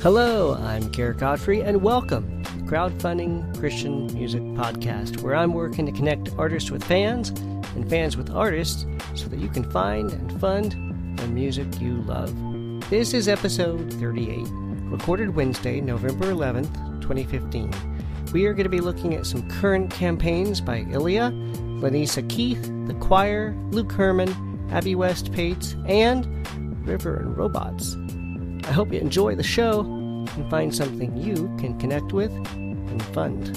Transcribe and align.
Hello, 0.00 0.54
I'm 0.54 0.88
Garrett 0.92 1.18
Godfrey, 1.18 1.60
and 1.60 1.82
welcome 1.82 2.44
to 2.44 2.52
Crowdfunding 2.60 3.58
Christian 3.58 4.06
Music 4.14 4.40
Podcast, 4.40 5.22
where 5.22 5.34
I'm 5.34 5.52
working 5.52 5.86
to 5.86 5.92
connect 5.92 6.32
artists 6.38 6.70
with 6.70 6.84
fans 6.84 7.30
and 7.74 7.90
fans 7.90 8.16
with 8.16 8.30
artists 8.30 8.86
so 9.16 9.26
that 9.26 9.40
you 9.40 9.48
can 9.48 9.68
find 9.72 10.12
and 10.12 10.40
fund 10.40 11.18
the 11.18 11.26
music 11.26 11.66
you 11.80 12.02
love. 12.02 12.32
This 12.88 13.12
is 13.12 13.26
episode 13.26 13.92
38, 13.94 14.46
recorded 14.84 15.34
Wednesday, 15.34 15.80
November 15.80 16.26
11th, 16.26 16.72
2015. 17.00 17.72
We 18.32 18.46
are 18.46 18.52
going 18.52 18.62
to 18.62 18.70
be 18.70 18.80
looking 18.80 19.14
at 19.14 19.26
some 19.26 19.50
current 19.50 19.90
campaigns 19.90 20.60
by 20.60 20.86
Ilya, 20.92 21.32
Lanisa 21.80 22.26
Keith, 22.30 22.62
The 22.86 22.94
Choir, 23.00 23.52
Luke 23.72 23.90
Herman, 23.90 24.68
Abby 24.70 24.94
West 24.94 25.32
Pates, 25.32 25.74
and 25.88 26.24
River 26.86 27.16
and 27.16 27.36
Robots. 27.36 27.96
I 28.68 28.72
hope 28.72 28.92
you 28.92 29.00
enjoy 29.00 29.34
the 29.34 29.42
show 29.42 29.80
and 29.80 30.50
find 30.50 30.74
something 30.74 31.16
you 31.16 31.34
can 31.58 31.78
connect 31.80 32.12
with 32.12 32.30
and 32.30 33.02
fund. 33.02 33.56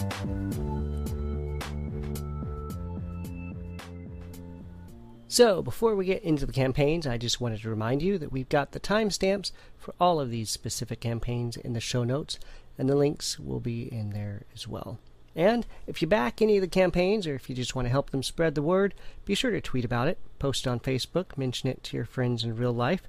So, 5.28 5.62
before 5.62 5.98
we 5.98 6.06
get 6.06 6.24
into 6.24 6.46
the 6.46 6.54
campaigns, 6.54 7.06
I 7.06 7.18
just 7.18 7.42
wanted 7.42 7.62
to 7.62 7.70
remind 7.70 8.02
you 8.02 8.18
that 8.20 8.32
we've 8.32 8.48
got 8.48 8.72
the 8.72 8.80
timestamps 8.80 9.52
for 9.78 9.94
all 10.00 10.22
of 10.22 10.30
these 10.30 10.50
specific 10.50 11.02
campaigns 11.02 11.58
in 11.58 11.74
the 11.74 11.82
show 11.82 12.06
notes, 12.06 12.40
and 12.78 12.88
the 12.88 12.96
links 12.96 13.38
will 13.38 13.60
be 13.60 13.92
in 13.92 14.12
there 14.12 14.44
as 14.54 14.66
well. 14.66 14.98
And 15.36 15.68
if 15.88 16.02
you 16.02 16.08
back 16.08 16.42
any 16.42 16.56
of 16.56 16.62
the 16.62 16.70
campaigns, 16.70 17.28
or 17.28 17.36
if 17.36 17.50
you 17.50 17.56
just 17.56 17.76
want 17.76 17.86
to 17.86 17.92
help 17.92 18.12
them 18.12 18.24
spread 18.24 18.56
the 18.56 18.62
word, 18.62 18.94
be 19.26 19.36
sure 19.36 19.52
to 19.52 19.60
tweet 19.60 19.84
about 19.84 20.08
it, 20.08 20.20
post 20.40 20.66
on 20.68 20.80
Facebook, 20.80 21.38
mention 21.38 21.68
it 21.68 21.84
to 21.84 21.98
your 21.98 22.06
friends 22.06 22.46
in 22.46 22.56
real 22.56 22.74
life, 22.74 23.04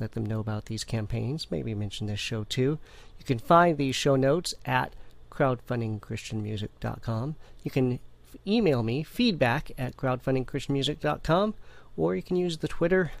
let 0.00 0.12
them 0.12 0.26
know 0.26 0.40
about 0.40 0.66
these 0.66 0.84
campaigns, 0.84 1.50
maybe 1.50 1.74
mention 1.74 2.06
this 2.06 2.20
show 2.20 2.44
too. 2.44 2.78
You 3.18 3.24
can 3.24 3.38
find 3.38 3.76
these 3.76 3.94
show 3.94 4.16
notes 4.16 4.54
at 4.64 4.94
crowdfundingchristianmusic.com. 5.30 7.36
You 7.62 7.70
can 7.70 7.98
email 8.46 8.82
me 8.82 9.02
feedback 9.02 9.70
at 9.78 9.96
crowdfundingchristianmusic.com, 9.96 11.54
or 11.96 12.14
you 12.14 12.22
can 12.22 12.36
use 12.36 12.58
the 12.58 12.68
Twitter. 12.68 13.12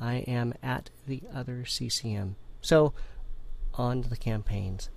I 0.00 0.16
am 0.26 0.54
at 0.62 0.90
the 1.06 1.22
other 1.32 1.64
CCM. 1.64 2.36
So, 2.60 2.92
on 3.74 4.02
to 4.02 4.08
the 4.08 4.16
campaigns. 4.16 4.90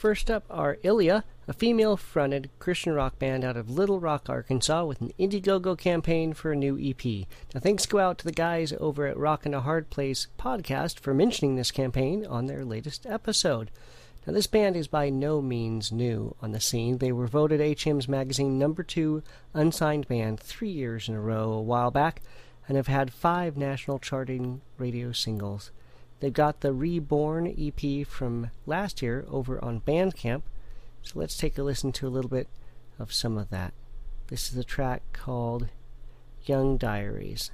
First 0.00 0.30
up 0.30 0.44
are 0.48 0.78
Ilya, 0.82 1.24
a 1.46 1.52
female 1.52 1.94
fronted 1.94 2.48
Christian 2.58 2.94
rock 2.94 3.18
band 3.18 3.44
out 3.44 3.58
of 3.58 3.68
Little 3.68 4.00
Rock, 4.00 4.30
Arkansas, 4.30 4.86
with 4.86 5.02
an 5.02 5.12
Indiegogo 5.18 5.76
campaign 5.76 6.32
for 6.32 6.52
a 6.52 6.56
new 6.56 6.78
EP. 6.80 7.04
Now, 7.52 7.60
thanks 7.60 7.84
go 7.84 7.98
out 7.98 8.16
to 8.16 8.24
the 8.24 8.32
guys 8.32 8.72
over 8.80 9.06
at 9.06 9.18
Rockin' 9.18 9.52
a 9.52 9.60
Hard 9.60 9.90
Place 9.90 10.28
podcast 10.38 10.98
for 11.00 11.12
mentioning 11.12 11.56
this 11.56 11.70
campaign 11.70 12.24
on 12.24 12.46
their 12.46 12.64
latest 12.64 13.04
episode. 13.04 13.70
Now, 14.26 14.32
this 14.32 14.46
band 14.46 14.74
is 14.74 14.88
by 14.88 15.10
no 15.10 15.42
means 15.42 15.92
new 15.92 16.34
on 16.40 16.52
the 16.52 16.60
scene. 16.60 16.96
They 16.96 17.12
were 17.12 17.26
voted 17.26 17.60
HM's 17.60 18.08
magazine 18.08 18.58
number 18.58 18.82
two 18.82 19.22
unsigned 19.52 20.08
band 20.08 20.40
three 20.40 20.70
years 20.70 21.10
in 21.10 21.14
a 21.14 21.20
row 21.20 21.52
a 21.52 21.60
while 21.60 21.90
back 21.90 22.22
and 22.66 22.78
have 22.78 22.86
had 22.86 23.12
five 23.12 23.58
national 23.58 23.98
charting 23.98 24.62
radio 24.78 25.12
singles. 25.12 25.70
They've 26.20 26.32
got 26.32 26.60
the 26.60 26.72
Reborn 26.72 27.54
EP 27.58 28.06
from 28.06 28.50
last 28.66 29.02
year 29.02 29.24
over 29.28 29.62
on 29.64 29.80
Bandcamp. 29.80 30.42
So 31.02 31.18
let's 31.18 31.36
take 31.36 31.56
a 31.56 31.62
listen 31.62 31.92
to 31.92 32.06
a 32.06 32.10
little 32.10 32.30
bit 32.30 32.48
of 32.98 33.12
some 33.12 33.38
of 33.38 33.48
that. 33.50 33.72
This 34.28 34.52
is 34.52 34.58
a 34.58 34.64
track 34.64 35.02
called 35.12 35.68
Young 36.44 36.76
Diaries. 36.76 37.50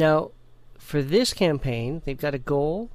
Now, 0.00 0.30
for 0.78 1.02
this 1.02 1.34
campaign, 1.34 2.00
they've 2.06 2.16
got 2.16 2.34
a 2.34 2.38
goal 2.38 2.88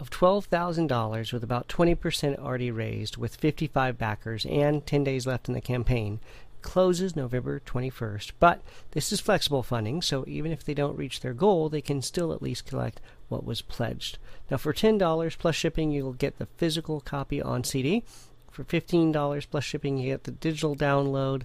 of 0.00 0.10
$12,000 0.10 1.32
with 1.32 1.44
about 1.44 1.68
20% 1.68 2.38
already 2.40 2.72
raised 2.72 3.16
with 3.16 3.36
55 3.36 3.96
backers 3.96 4.44
and 4.46 4.84
10 4.84 5.04
days 5.04 5.28
left 5.28 5.46
in 5.46 5.54
the 5.54 5.60
campaign. 5.60 6.18
Closes 6.60 7.14
November 7.14 7.60
21st, 7.64 8.32
but 8.40 8.62
this 8.90 9.12
is 9.12 9.20
flexible 9.20 9.62
funding, 9.62 10.02
so 10.02 10.24
even 10.26 10.50
if 10.50 10.64
they 10.64 10.74
don't 10.74 10.98
reach 10.98 11.20
their 11.20 11.34
goal, 11.34 11.68
they 11.68 11.80
can 11.80 12.02
still 12.02 12.32
at 12.32 12.42
least 12.42 12.66
collect 12.66 13.00
what 13.28 13.44
was 13.44 13.62
pledged. 13.62 14.18
Now, 14.50 14.56
for 14.56 14.72
$10 14.72 15.38
plus 15.38 15.54
shipping, 15.54 15.92
you'll 15.92 16.14
get 16.14 16.38
the 16.38 16.48
physical 16.56 17.00
copy 17.00 17.40
on 17.40 17.62
CD. 17.62 18.02
For 18.50 18.64
$15 18.64 19.46
plus 19.48 19.62
shipping, 19.62 19.98
you 19.98 20.10
get 20.10 20.24
the 20.24 20.32
digital 20.32 20.74
download 20.74 21.42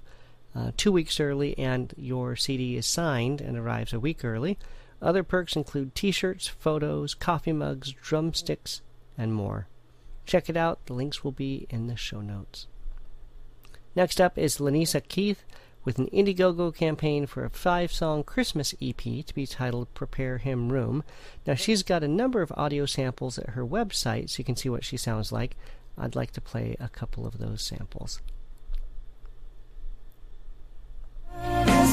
uh, 0.55 0.71
two 0.77 0.91
weeks 0.91 1.19
early, 1.19 1.57
and 1.57 1.93
your 1.97 2.35
CD 2.35 2.77
is 2.77 2.85
signed 2.85 3.41
and 3.41 3.57
arrives 3.57 3.93
a 3.93 3.99
week 3.99 4.23
early. 4.23 4.57
Other 5.01 5.23
perks 5.23 5.55
include 5.55 5.95
t 5.95 6.11
shirts, 6.11 6.47
photos, 6.47 7.13
coffee 7.13 7.53
mugs, 7.53 7.91
drumsticks, 7.91 8.81
and 9.17 9.33
more. 9.33 9.67
Check 10.25 10.49
it 10.49 10.57
out, 10.57 10.85
the 10.85 10.93
links 10.93 11.23
will 11.23 11.31
be 11.31 11.67
in 11.69 11.87
the 11.87 11.97
show 11.97 12.21
notes. 12.21 12.67
Next 13.95 14.21
up 14.21 14.37
is 14.37 14.57
Lanisa 14.57 15.05
Keith 15.07 15.43
with 15.83 15.99
an 15.99 16.07
Indiegogo 16.07 16.73
campaign 16.73 17.25
for 17.25 17.43
a 17.43 17.49
five 17.49 17.91
song 17.91 18.23
Christmas 18.23 18.73
EP 18.81 18.97
to 18.97 19.33
be 19.33 19.45
titled 19.45 19.93
Prepare 19.93 20.37
Him 20.37 20.71
Room. 20.71 21.03
Now, 21.45 21.55
she's 21.55 21.83
got 21.83 22.03
a 22.03 22.07
number 22.07 22.41
of 22.41 22.53
audio 22.55 22.85
samples 22.85 23.37
at 23.37 23.49
her 23.49 23.65
website 23.65 24.29
so 24.29 24.39
you 24.39 24.45
can 24.45 24.55
see 24.55 24.69
what 24.69 24.85
she 24.85 24.97
sounds 24.97 25.31
like. 25.31 25.57
I'd 25.97 26.15
like 26.15 26.31
to 26.31 26.41
play 26.41 26.75
a 26.79 26.89
couple 26.89 27.27
of 27.27 27.37
those 27.37 27.61
samples. 27.61 28.21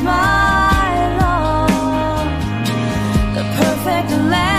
My 0.03 0.93
Lord, 1.21 2.31
the 3.37 3.45
perfect 3.59 4.11
lamb. 4.31 4.50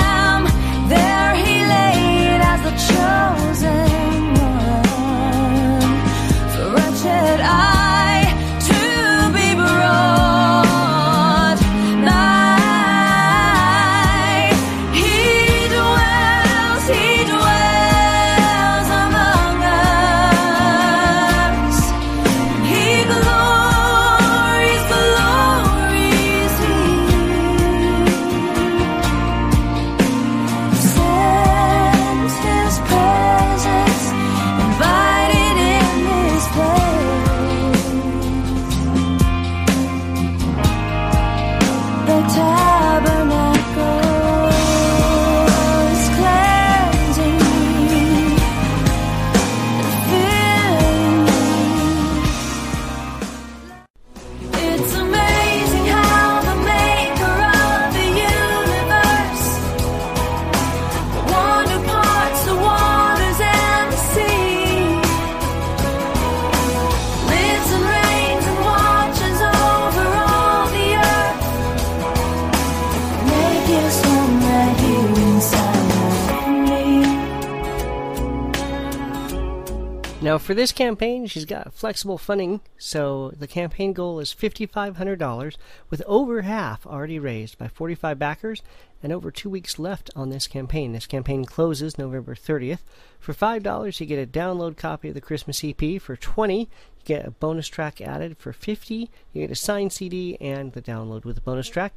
Now, 80.31 80.38
for 80.38 80.54
this 80.54 80.72
campaign, 80.72 81.28
she's 81.28 81.44
got 81.44 81.74
flexible 81.74 82.18
funding, 82.18 82.62
so 82.78 83.33
the 83.38 83.48
campaign 83.48 83.92
goal 83.92 84.18
is 84.22 84.33
$5,500, 84.33 85.57
with 85.89 86.01
over 86.06 86.44
half 86.44 86.88
already 86.88 87.19
raised 87.19 87.57
by 87.57 87.68
45 87.68 88.18
backers 88.18 88.62
and 89.04 89.12
over 89.12 89.30
two 89.30 89.50
weeks 89.50 89.78
left 89.78 90.10
on 90.16 90.30
this 90.30 90.48
campaign. 90.48 90.94
This 90.94 91.06
campaign 91.06 91.44
closes 91.44 91.98
November 91.98 92.33
30th. 92.33 92.80
For 93.19 93.33
$5, 93.33 94.00
you 94.00 94.06
get 94.06 94.24
a 94.24 94.25
download 94.25 94.78
copy 94.78 95.10
of 95.10 95.16
the 95.16 95.19
Christmas 95.19 95.66
EP. 95.66 96.01
For 96.01 96.16
20 96.16 96.60
you 96.62 96.68
get 97.04 97.28
a 97.28 97.31
bonus 97.31 97.68
track 97.68 98.00
added. 98.00 98.38
For 98.38 98.54
50 98.54 99.10
you 99.33 99.42
get 99.42 99.51
a 99.51 99.56
signed 99.56 99.92
CD 99.92 100.38
and 100.39 100.72
the 100.72 100.81
download 100.81 101.25
with 101.25 101.36
the 101.36 101.42
bonus 101.42 101.68
track. 101.68 101.94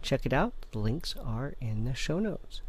Check 0.00 0.24
it 0.24 0.32
out. 0.32 0.54
The 0.72 0.78
links 0.78 1.16
are 1.22 1.52
in 1.60 1.84
the 1.84 1.94
show 1.94 2.18
notes. 2.18 2.62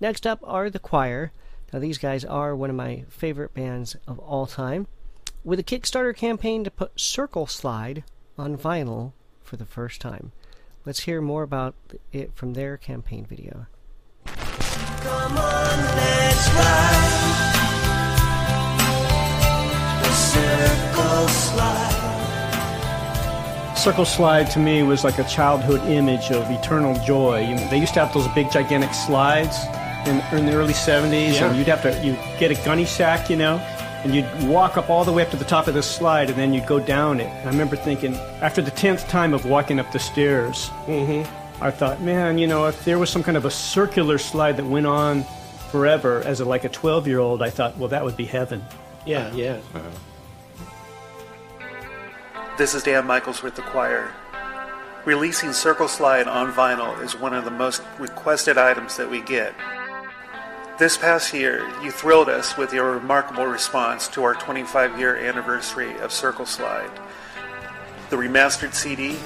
Next 0.00 0.26
up 0.26 0.40
are 0.44 0.70
the 0.70 0.78
choir. 0.78 1.30
Now, 1.74 1.80
these 1.80 1.98
guys 1.98 2.24
are 2.24 2.54
one 2.54 2.70
of 2.70 2.76
my 2.76 3.04
favorite 3.08 3.52
bands 3.52 3.96
of 4.06 4.20
all 4.20 4.46
time. 4.46 4.86
With 5.42 5.58
a 5.58 5.64
Kickstarter 5.64 6.14
campaign 6.14 6.62
to 6.62 6.70
put 6.70 7.00
Circle 7.00 7.48
Slide 7.48 8.04
on 8.38 8.56
vinyl 8.56 9.10
for 9.42 9.56
the 9.56 9.64
first 9.64 10.00
time. 10.00 10.30
Let's 10.84 11.00
hear 11.00 11.20
more 11.20 11.42
about 11.42 11.74
it 12.12 12.32
from 12.36 12.52
their 12.52 12.76
campaign 12.76 13.26
video. 13.26 13.66
Come 14.24 15.36
on, 15.36 15.78
let's 15.96 16.48
ride. 16.54 17.10
Circle 20.12 21.28
slide. 21.28 21.90
Circle 23.76 24.04
Slide 24.04 24.48
to 24.52 24.60
me 24.60 24.84
was 24.84 25.02
like 25.02 25.18
a 25.18 25.24
childhood 25.24 25.80
image 25.90 26.30
of 26.30 26.48
eternal 26.52 26.94
joy. 27.04 27.40
You 27.40 27.56
know, 27.56 27.68
they 27.68 27.78
used 27.78 27.94
to 27.94 28.04
have 28.04 28.14
those 28.14 28.28
big, 28.28 28.52
gigantic 28.52 28.94
slides 28.94 29.56
in, 30.06 30.20
in 30.38 30.46
the 30.46 30.54
early 30.54 30.72
70s, 30.72 31.34
yeah. 31.34 31.48
and 31.48 31.56
you'd 31.56 31.66
have 31.68 31.82
to 31.82 32.04
you 32.04 32.12
get 32.38 32.50
a 32.50 32.64
gunny 32.64 32.84
sack, 32.84 33.30
you 33.30 33.36
know, 33.36 33.56
and 34.04 34.14
you'd 34.14 34.28
walk 34.48 34.76
up 34.76 34.90
all 34.90 35.04
the 35.04 35.12
way 35.12 35.22
up 35.22 35.30
to 35.30 35.36
the 35.36 35.44
top 35.44 35.66
of 35.66 35.74
the 35.74 35.82
slide, 35.82 36.28
and 36.30 36.38
then 36.38 36.52
you'd 36.52 36.66
go 36.66 36.78
down 36.78 37.20
it. 37.20 37.26
And 37.26 37.48
I 37.48 37.52
remember 37.52 37.76
thinking, 37.76 38.14
after 38.42 38.60
the 38.60 38.70
tenth 38.70 39.08
time 39.08 39.32
of 39.32 39.46
walking 39.46 39.78
up 39.78 39.90
the 39.92 39.98
stairs, 39.98 40.68
mm-hmm. 40.86 41.62
I 41.62 41.70
thought, 41.70 42.02
man, 42.02 42.38
you 42.38 42.46
know, 42.46 42.66
if 42.66 42.84
there 42.84 42.98
was 42.98 43.10
some 43.10 43.22
kind 43.22 43.36
of 43.36 43.44
a 43.44 43.50
circular 43.50 44.18
slide 44.18 44.56
that 44.58 44.66
went 44.66 44.86
on 44.86 45.24
forever, 45.70 46.22
as 46.22 46.40
a, 46.40 46.44
like 46.44 46.64
a 46.64 46.68
12 46.68 47.06
year 47.08 47.18
old, 47.18 47.42
I 47.42 47.50
thought, 47.50 47.76
well, 47.78 47.88
that 47.88 48.04
would 48.04 48.16
be 48.16 48.26
heaven. 48.26 48.64
Yeah, 49.06 49.28
uh, 49.28 49.34
yeah. 49.34 49.60
Uh-huh. 49.74 49.90
This 52.58 52.74
is 52.74 52.82
Dan 52.82 53.06
Michaels 53.06 53.42
with 53.42 53.56
the 53.56 53.62
choir. 53.62 54.12
Releasing 55.04 55.52
Circle 55.52 55.88
Slide 55.88 56.28
on 56.28 56.52
vinyl 56.52 57.02
is 57.02 57.18
one 57.18 57.34
of 57.34 57.44
the 57.44 57.50
most 57.50 57.82
requested 57.98 58.56
items 58.56 58.96
that 58.96 59.10
we 59.10 59.20
get. 59.22 59.54
This 60.76 60.96
past 60.96 61.32
year, 61.32 61.70
you 61.84 61.92
thrilled 61.92 62.28
us 62.28 62.56
with 62.56 62.72
your 62.72 62.94
remarkable 62.94 63.46
response 63.46 64.08
to 64.08 64.24
our 64.24 64.34
25 64.34 64.98
year 64.98 65.16
anniversary 65.16 65.96
of 66.00 66.10
Circle 66.10 66.46
Slide, 66.46 66.90
the 68.10 68.16
remastered 68.16 68.74
CD, 68.74 69.16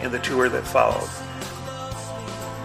and 0.00 0.10
the 0.10 0.18
tour 0.20 0.48
that 0.48 0.66
followed. 0.66 1.10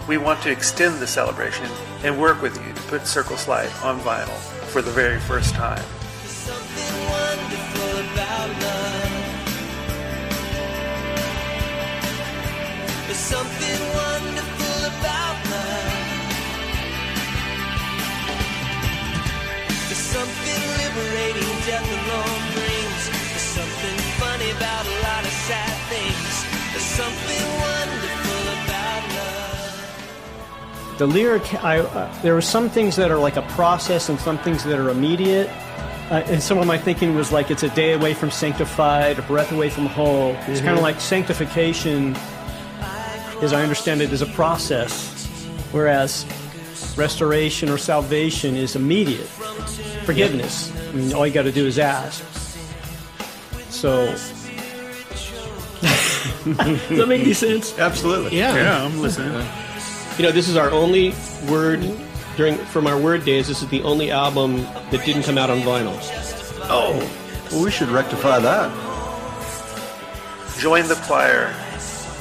We 0.08 0.16
want 0.16 0.40
to 0.44 0.50
extend 0.50 1.00
the 1.00 1.06
celebration 1.06 1.66
and 2.02 2.18
work 2.18 2.40
with 2.40 2.56
you 2.66 2.72
to 2.72 2.82
put 2.84 3.06
Circle 3.06 3.36
Slide 3.36 3.70
on 3.82 4.00
vinyl 4.00 4.38
for 4.70 4.80
the 4.80 4.90
very 4.90 5.20
first 5.20 5.54
time. 5.54 5.84
The 31.00 31.06
lyric, 31.06 31.54
I, 31.64 31.78
uh, 31.78 32.14
there 32.20 32.36
are 32.36 32.42
some 32.42 32.68
things 32.68 32.94
that 32.96 33.10
are 33.10 33.16
like 33.16 33.36
a 33.36 33.42
process 33.56 34.10
and 34.10 34.20
some 34.20 34.36
things 34.36 34.64
that 34.64 34.78
are 34.78 34.90
immediate. 34.90 35.48
Uh, 36.10 36.22
and 36.26 36.42
some 36.42 36.58
of 36.58 36.66
my 36.66 36.76
thinking 36.76 37.14
was 37.14 37.32
like 37.32 37.50
it's 37.50 37.62
a 37.62 37.70
day 37.70 37.94
away 37.94 38.12
from 38.12 38.30
sanctified, 38.30 39.18
a 39.18 39.22
breath 39.22 39.50
away 39.50 39.70
from 39.70 39.86
whole. 39.86 40.32
It's 40.32 40.58
mm-hmm. 40.58 40.66
kind 40.66 40.76
of 40.76 40.82
like 40.82 41.00
sanctification, 41.00 42.14
as 43.40 43.54
I 43.54 43.62
understand 43.62 44.02
it, 44.02 44.12
is 44.12 44.20
a 44.20 44.26
process, 44.26 45.24
whereas 45.72 46.26
restoration 46.98 47.70
or 47.70 47.78
salvation 47.78 48.54
is 48.54 48.76
immediate 48.76 49.28
forgiveness. 50.04 50.70
I 50.70 50.92
mean, 50.92 51.14
all 51.14 51.26
you 51.26 51.32
got 51.32 51.44
to 51.44 51.52
do 51.52 51.64
is 51.64 51.78
ask. 51.78 52.22
So, 53.70 54.04
does 56.44 56.88
that 56.90 57.06
make 57.08 57.22
any 57.22 57.32
sense? 57.32 57.78
Absolutely. 57.78 58.36
Yeah. 58.36 58.54
Yeah, 58.54 58.84
I'm 58.84 59.00
listening. 59.00 59.48
You 60.20 60.26
know, 60.26 60.32
this 60.32 60.50
is 60.50 60.56
our 60.58 60.70
only 60.70 61.14
word 61.48 61.80
during 62.36 62.58
from 62.66 62.86
our 62.86 63.00
word 63.00 63.24
days. 63.24 63.48
This 63.48 63.62
is 63.62 63.68
the 63.70 63.80
only 63.84 64.10
album 64.10 64.58
that 64.90 65.02
didn't 65.06 65.22
come 65.22 65.38
out 65.38 65.48
on 65.48 65.60
vinyl. 65.60 65.96
Oh, 66.68 66.92
well, 67.50 67.64
we 67.64 67.70
should 67.70 67.88
rectify 67.88 68.38
that. 68.38 68.70
Join 70.58 70.86
the 70.88 70.96
choir 71.06 71.46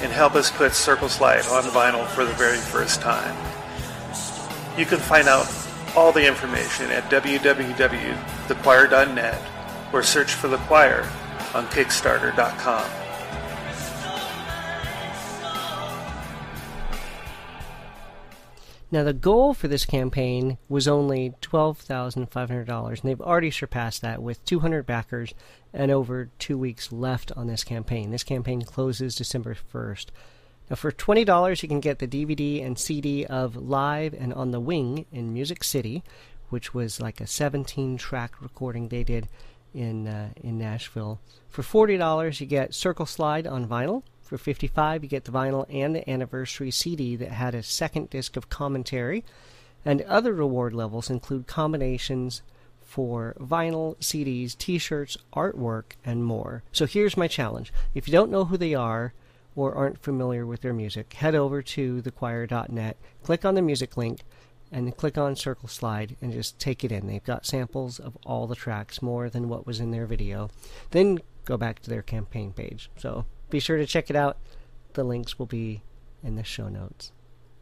and 0.02 0.14
help 0.14 0.36
us 0.36 0.50
put 0.50 0.72
Circle 0.72 1.10
Slide 1.10 1.46
on 1.48 1.64
vinyl 1.64 2.08
for 2.08 2.24
the 2.24 2.32
very 2.36 2.60
first 2.60 3.02
time. 3.02 3.36
You 4.80 4.86
can 4.86 5.00
find 5.00 5.28
out 5.28 5.54
all 5.94 6.14
the 6.14 6.26
information 6.26 6.90
at 6.92 7.12
www.thechoir.net 7.12 9.42
or 9.92 10.04
search 10.04 10.36
for 10.36 10.48
the 10.48 10.56
choir 10.56 11.02
on 11.54 11.68
Kickstarter.com. 11.68 13.09
Now, 18.92 19.04
the 19.04 19.14
goal 19.14 19.54
for 19.54 19.68
this 19.68 19.86
campaign 19.86 20.58
was 20.68 20.88
only 20.88 21.36
$12,500, 21.42 22.90
and 22.90 22.98
they've 23.04 23.22
already 23.22 23.52
surpassed 23.52 24.02
that 24.02 24.22
with 24.22 24.44
200 24.46 24.86
backers 24.86 25.34
and 25.72 25.92
over 25.92 26.30
two 26.40 26.58
weeks 26.58 26.92
left 26.92 27.32
on 27.34 27.46
this 27.46 27.64
campaign. 27.64 28.10
This 28.10 28.24
campaign 28.24 28.64
closes 28.64 29.16
December 29.16 29.56
1st. 29.72 30.08
Now, 30.70 30.76
for 30.76 30.92
twenty 30.92 31.26
dollars, 31.26 31.64
you 31.64 31.70
can 31.70 31.80
get 31.80 31.98
the 31.98 32.08
DVD 32.08 32.64
and 32.64 32.78
CD 32.78 33.26
of 33.26 33.56
Live 33.56 34.14
and 34.14 34.34
on 34.34 34.52
the 34.52 34.60
Wing 34.60 35.06
in 35.12 35.34
Music 35.34 35.64
City, 35.64 36.04
which 36.50 36.74
was 36.76 37.02
like 37.02 37.20
a 37.20 37.28
seventeen-track 37.28 38.40
recording 38.40 38.88
they 38.88 39.04
did 39.04 39.28
in 39.74 40.08
uh, 40.08 40.30
in 40.44 40.60
Nashville. 40.60 41.20
For 41.50 41.64
forty 41.64 41.98
dollars, 41.98 42.40
you 42.40 42.46
get 42.46 42.76
Circle 42.76 43.08
Slide 43.08 43.48
on 43.48 43.68
vinyl. 43.68 44.04
For 44.30 44.38
fifty-five, 44.38 45.02
you 45.02 45.10
get 45.10 45.24
the 45.24 45.32
vinyl 45.32 45.66
and 45.74 45.96
the 45.96 46.08
anniversary 46.08 46.70
CD 46.70 47.16
that 47.16 47.32
had 47.32 47.56
a 47.56 47.64
second 47.64 48.12
disc 48.12 48.38
of 48.38 48.48
commentary. 48.48 49.26
And 49.84 50.04
other 50.04 50.36
reward 50.36 50.72
levels 50.72 51.10
include 51.10 51.48
combinations 51.48 52.44
for 52.80 53.36
vinyl, 53.40 53.98
CDs, 53.98 54.56
T-shirts, 54.56 55.18
artwork, 55.34 55.94
and 56.06 56.24
more. 56.24 56.62
So 56.72 56.86
here's 56.86 57.18
my 57.18 57.28
challenge: 57.28 57.74
if 57.96 58.08
you 58.08 58.12
don't 58.12 58.30
know 58.30 58.46
who 58.46 58.56
they 58.56 58.76
are 58.76 59.14
or 59.56 59.74
aren't 59.74 60.04
familiar 60.04 60.46
with 60.46 60.62
their 60.62 60.76
music, 60.76 61.12
head 61.14 61.34
over 61.34 61.64
to 61.64 62.00
thechoir.net, 62.04 62.98
click 63.24 63.44
on 63.44 63.56
the 63.56 63.64
music 63.64 63.98
link, 63.98 64.20
and 64.72 64.96
click 64.96 65.18
on 65.18 65.36
Circle 65.36 65.70
Slide 65.70 66.16
and 66.22 66.32
just 66.32 66.60
take 66.60 66.84
it 66.84 66.92
in. 66.92 67.08
They've 67.08 67.24
got 67.24 67.48
samples 67.48 68.00
of 68.00 68.16
all 68.28 68.46
the 68.46 68.56
tracks, 68.56 69.02
more 69.02 69.28
than 69.28 69.50
what 69.50 69.66
was 69.66 69.80
in 69.80 69.90
their 69.90 70.06
video. 70.06 70.52
Then 70.92 71.18
go 71.46 71.58
back 71.58 71.80
to 71.80 71.90
their 71.90 72.04
campaign 72.04 72.54
page. 72.54 72.92
So 72.96 73.26
be 73.50 73.60
sure 73.60 73.78
to 73.78 73.86
check 73.86 74.10
it 74.10 74.16
out. 74.16 74.38
The 74.94 75.04
links 75.04 75.38
will 75.38 75.46
be 75.46 75.82
in 76.24 76.36
the 76.36 76.44
show 76.44 76.70
notes. 76.70 77.12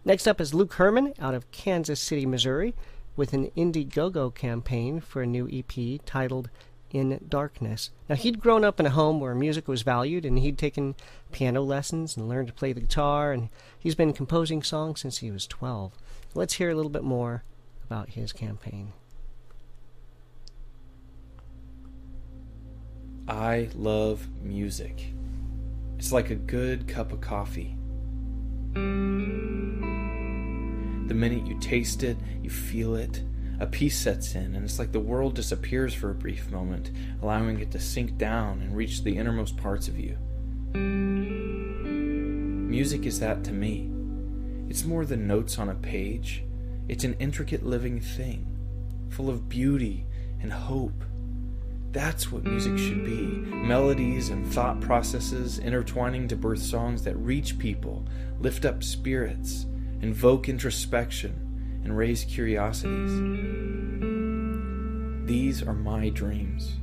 Next 0.06 0.28
up 0.28 0.40
is 0.40 0.54
Luke 0.54 0.74
Herman 0.74 1.14
out 1.20 1.34
of 1.34 1.52
Kansas 1.52 2.00
City, 2.00 2.26
Missouri, 2.26 2.74
with 3.16 3.34
an 3.34 3.52
Indiegogo 3.58 4.34
campaign 4.34 5.02
for 5.02 5.22
a 5.22 5.28
new 5.28 5.50
EP 5.52 6.00
titled 6.06 6.50
in 6.92 7.20
darkness. 7.28 7.90
Now, 8.08 8.16
he'd 8.16 8.40
grown 8.40 8.64
up 8.64 8.80
in 8.80 8.86
a 8.86 8.92
home 8.92 9.20
where 9.20 9.36
music 9.36 9.68
was 9.68 9.82
valued, 9.82 10.26
and 10.26 10.40
he'd 10.40 10.58
taken 10.58 10.96
piano 11.32 11.62
lessons 11.62 12.16
and 12.16 12.30
learned 12.30 12.48
to 12.48 12.54
play 12.54 12.72
the 12.74 12.82
guitar, 12.82 13.34
and 13.34 13.50
he's 13.78 13.96
been 13.96 14.14
composing 14.14 14.64
songs 14.64 15.02
since 15.02 15.18
he 15.18 15.32
was 15.32 15.48
12. 15.48 15.92
Let's 16.34 16.54
hear 16.54 16.70
a 16.70 16.76
little 16.76 16.92
bit 16.92 17.04
more 17.04 17.44
about 17.86 18.10
his 18.10 18.32
campaign. 18.32 18.94
I 23.28 23.68
love 23.76 24.26
music. 24.42 25.14
It's 25.98 26.12
like 26.12 26.30
a 26.30 26.36
good 26.36 26.88
cup 26.88 27.12
of 27.12 27.22
coffee. 27.22 27.76
The 31.08 31.14
minute 31.14 31.48
you 31.48 31.60
taste 31.60 32.04
it, 32.04 32.18
you 32.44 32.52
feel 32.52 32.96
it, 32.96 33.24
a 33.60 33.66
peace 33.66 33.98
sets 33.98 34.36
in, 34.36 34.56
and 34.56 34.64
it's 34.64 34.78
like 34.78 34.92
the 34.92 35.00
world 35.00 35.34
disappears 35.34 35.96
for 35.96 36.12
a 36.12 36.16
brief 36.16 36.52
moment, 36.52 36.92
allowing 37.24 37.60
it 37.60 37.72
to 37.72 37.80
sink 37.80 38.18
down 38.18 38.62
and 38.62 38.76
reach 38.76 39.04
the 39.04 39.18
innermost 39.18 39.58
parts 39.58 39.88
of 39.88 40.00
you. 40.00 40.16
Music 42.70 43.08
is 43.08 43.20
that 43.20 43.44
to 43.46 43.52
me. 43.52 43.90
It's 44.70 44.86
more 44.86 45.06
than 45.06 45.28
notes 45.28 45.58
on 45.58 45.70
a 45.70 45.76
page, 45.76 46.44
it's 46.88 47.06
an 47.06 47.16
intricate 47.20 47.66
living 47.66 48.00
thing, 48.00 48.46
full 49.10 49.30
of 49.30 49.50
beauty 49.50 50.06
and 50.42 50.54
hope. 50.54 51.04
That's 51.98 52.32
what 52.32 52.44
music 52.44 52.78
should 52.78 53.04
be 53.04 53.26
melodies 53.50 54.30
and 54.30 54.46
thought 54.46 54.80
processes 54.82 55.58
intertwining 55.58 56.28
to 56.28 56.36
birth 56.36 56.62
songs 56.62 57.02
that 57.06 57.18
reach 57.18 57.58
people, 57.58 58.06
lift 58.40 58.66
up 58.66 58.84
spirits, 58.84 59.66
invoke 60.04 60.48
introspection, 60.48 61.82
and 61.84 61.98
raise 61.98 62.24
curiosities. 62.24 63.10
These 65.28 65.64
are 65.64 65.74
my 65.74 66.10
dreams. 66.10 66.76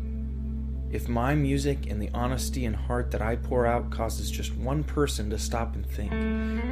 If 0.91 1.09
my 1.09 1.37
music 1.37 1.89
and 1.89 2.03
the 2.03 2.11
honesty 2.13 2.65
and 2.65 2.75
heart 2.75 3.13
that 3.13 3.23
I 3.23 3.37
pour 3.37 3.67
out 3.67 3.93
causes 3.93 4.33
just 4.33 4.57
one 4.57 4.83
person 4.83 5.31
to 5.31 5.39
stop 5.39 5.77
and 5.77 5.87
think, 5.87 6.11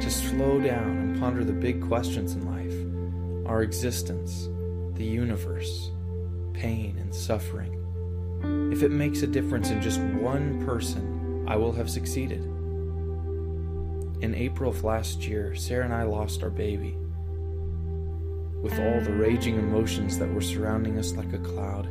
to 0.01 0.11
slow 0.11 0.59
down 0.59 0.97
and 0.97 1.17
ponder 1.17 1.45
the 1.45 1.53
big 1.53 1.81
questions 1.81 2.33
in 2.33 2.45
life 2.45 3.47
our 3.47 3.61
existence, 3.63 4.49
the 4.95 5.05
universe, 5.05 5.91
pain, 6.53 6.97
and 6.99 7.15
suffering 7.15 7.82
if 8.43 8.81
it 8.81 8.91
makes 8.91 9.21
a 9.21 9.27
difference 9.27 9.69
in 9.69 9.81
just 9.81 9.99
one 9.99 10.65
person, 10.65 11.45
I 11.47 11.55
will 11.55 11.71
have 11.73 11.89
succeeded. 11.89 12.41
In 14.21 14.33
April 14.35 14.71
of 14.71 14.83
last 14.83 15.27
year, 15.27 15.55
Sarah 15.55 15.85
and 15.85 15.93
I 15.93 16.03
lost 16.03 16.43
our 16.43 16.49
baby. 16.49 16.97
With 18.61 18.79
all 18.79 19.01
the 19.01 19.13
raging 19.13 19.59
emotions 19.59 20.17
that 20.17 20.33
were 20.33 20.41
surrounding 20.41 20.97
us 20.97 21.13
like 21.13 21.33
a 21.33 21.37
cloud, 21.37 21.87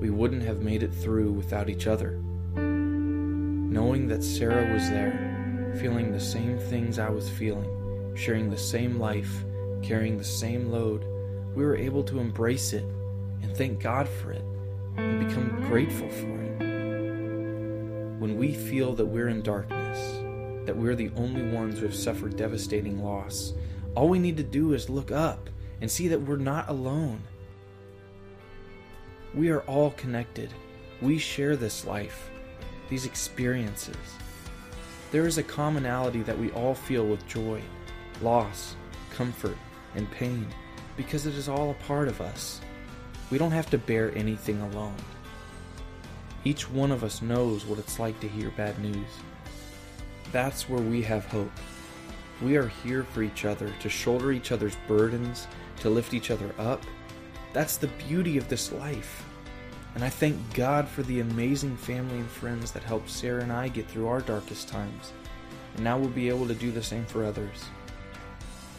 we 0.00 0.10
wouldn't 0.10 0.42
have 0.42 0.62
made 0.62 0.82
it 0.82 0.92
through 0.92 1.32
without 1.32 1.68
each 1.68 1.86
other. 1.86 2.18
Knowing 2.56 4.08
that 4.08 4.24
Sarah 4.24 4.72
was 4.72 4.88
there, 4.90 5.74
feeling 5.80 6.10
the 6.10 6.20
same 6.20 6.58
things 6.58 6.98
I 6.98 7.10
was 7.10 7.28
feeling, 7.28 8.14
sharing 8.16 8.50
the 8.50 8.56
same 8.56 8.98
life, 8.98 9.44
carrying 9.82 10.18
the 10.18 10.24
same 10.24 10.70
load, 10.70 11.04
we 11.54 11.64
were 11.64 11.76
able 11.76 12.02
to 12.04 12.18
embrace 12.18 12.72
it 12.72 12.84
and 13.42 13.56
thank 13.56 13.80
God 13.80 14.08
for 14.08 14.32
it 14.32 14.44
and 14.96 15.26
become 15.26 15.60
grateful 15.68 16.08
for 16.08 16.42
it. 16.42 16.58
When 18.18 18.36
we 18.38 18.54
feel 18.54 18.94
that 18.94 19.06
we're 19.06 19.28
in 19.28 19.42
darkness, 19.42 20.20
that 20.66 20.76
we're 20.76 20.94
the 20.94 21.10
only 21.16 21.42
ones 21.54 21.78
who 21.78 21.84
have 21.86 21.94
suffered 21.94 22.36
devastating 22.36 23.02
loss, 23.02 23.52
all 23.94 24.08
we 24.08 24.18
need 24.18 24.36
to 24.36 24.42
do 24.42 24.72
is 24.72 24.88
look 24.88 25.10
up 25.10 25.50
and 25.80 25.90
see 25.90 26.08
that 26.08 26.20
we're 26.20 26.36
not 26.36 26.68
alone. 26.68 27.20
We 29.34 29.50
are 29.50 29.60
all 29.62 29.90
connected. 29.92 30.50
We 31.02 31.18
share 31.18 31.56
this 31.56 31.84
life, 31.84 32.30
these 32.88 33.04
experiences. 33.04 33.96
There 35.10 35.26
is 35.26 35.38
a 35.38 35.42
commonality 35.42 36.22
that 36.22 36.38
we 36.38 36.50
all 36.52 36.74
feel 36.74 37.06
with 37.06 37.26
joy, 37.26 37.62
loss, 38.22 38.76
comfort, 39.10 39.56
and 39.94 40.10
pain 40.10 40.46
because 40.96 41.26
it 41.26 41.34
is 41.34 41.48
all 41.48 41.70
a 41.70 41.86
part 41.86 42.08
of 42.08 42.20
us. 42.20 42.60
We 43.34 43.38
don't 43.38 43.50
have 43.50 43.70
to 43.70 43.78
bear 43.78 44.16
anything 44.16 44.60
alone. 44.60 44.94
Each 46.44 46.70
one 46.70 46.92
of 46.92 47.02
us 47.02 47.20
knows 47.20 47.66
what 47.66 47.80
it's 47.80 47.98
like 47.98 48.20
to 48.20 48.28
hear 48.28 48.50
bad 48.50 48.78
news. 48.78 49.08
That's 50.30 50.68
where 50.68 50.80
we 50.80 51.02
have 51.02 51.26
hope. 51.26 51.50
We 52.40 52.56
are 52.56 52.68
here 52.68 53.02
for 53.02 53.24
each 53.24 53.44
other, 53.44 53.74
to 53.80 53.88
shoulder 53.88 54.30
each 54.30 54.52
other's 54.52 54.76
burdens, 54.86 55.48
to 55.80 55.90
lift 55.90 56.14
each 56.14 56.30
other 56.30 56.54
up. 56.60 56.84
That's 57.52 57.76
the 57.76 57.88
beauty 58.06 58.38
of 58.38 58.48
this 58.48 58.70
life. 58.70 59.24
And 59.96 60.04
I 60.04 60.10
thank 60.10 60.38
God 60.54 60.86
for 60.86 61.02
the 61.02 61.18
amazing 61.18 61.76
family 61.76 62.20
and 62.20 62.30
friends 62.30 62.70
that 62.70 62.84
helped 62.84 63.10
Sarah 63.10 63.42
and 63.42 63.50
I 63.50 63.66
get 63.66 63.88
through 63.88 64.06
our 64.06 64.20
darkest 64.20 64.68
times. 64.68 65.12
And 65.74 65.82
now 65.82 65.98
we'll 65.98 66.08
be 66.08 66.28
able 66.28 66.46
to 66.46 66.54
do 66.54 66.70
the 66.70 66.84
same 66.84 67.04
for 67.04 67.24
others. 67.24 67.64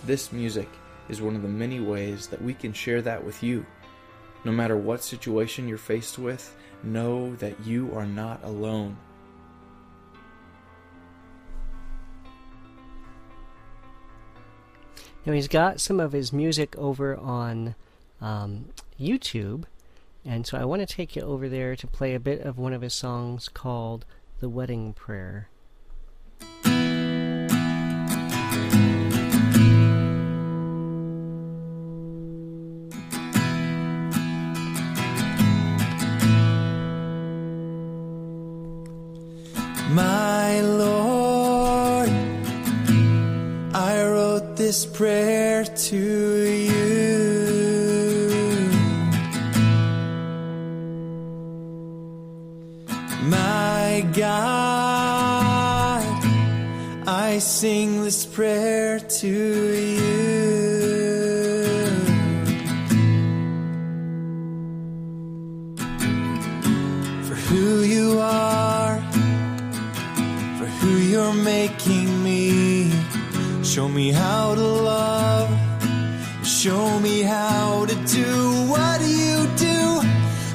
This 0.06 0.32
music 0.32 0.70
is 1.10 1.22
one 1.22 1.36
of 1.36 1.42
the 1.42 1.50
many 1.50 1.82
ways 1.82 2.28
that 2.28 2.42
we 2.42 2.54
can 2.54 2.72
share 2.72 3.02
that 3.02 3.22
with 3.22 3.44
you. 3.44 3.66
No 4.46 4.52
matter 4.52 4.78
what 4.78 5.04
situation 5.04 5.68
you're 5.68 5.80
faced 5.80 6.20
with, 6.20 6.56
know 6.84 7.36
that 7.38 7.66
you 7.66 7.92
are 7.96 8.06
not 8.06 8.44
alone. 8.44 8.96
Now 15.26 15.34
he's 15.34 15.48
got 15.48 15.82
some 15.82 16.00
of 16.00 16.12
his 16.12 16.32
music 16.32 16.78
over 16.78 17.18
on 17.18 17.74
um, 18.22 18.66
YouTube, 19.00 19.64
and 20.24 20.46
so 20.46 20.60
I 20.60 20.66
want 20.66 20.88
to 20.88 20.96
take 20.96 21.16
you 21.16 21.24
over 21.24 21.50
there 21.50 21.76
to 21.76 21.88
play 21.88 22.14
a 22.14 22.20
bit 22.20 22.42
of 22.42 22.60
one 22.60 22.74
of 22.74 22.84
his 22.84 22.94
songs 22.94 23.50
called 23.50 24.06
"The 24.40 24.50
Wedding 24.50 24.94
Prayer." 24.94 25.50
Show 73.76 73.90
me 73.90 74.10
how 74.10 74.56
to 74.56 74.62
love. 74.62 75.50
Show 76.48 76.98
me 77.02 77.24
how 77.24 77.86
to 77.86 77.96
do 78.06 78.32
what 78.72 79.02
you 79.02 79.46
do. 79.58 80.00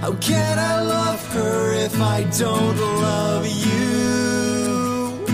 How 0.00 0.14
can 0.14 0.58
I 0.58 0.80
love 0.80 1.22
her 1.34 1.74
if 1.74 2.00
I 2.00 2.22
don't 2.38 2.78
love 2.78 3.46
you? 3.46 5.26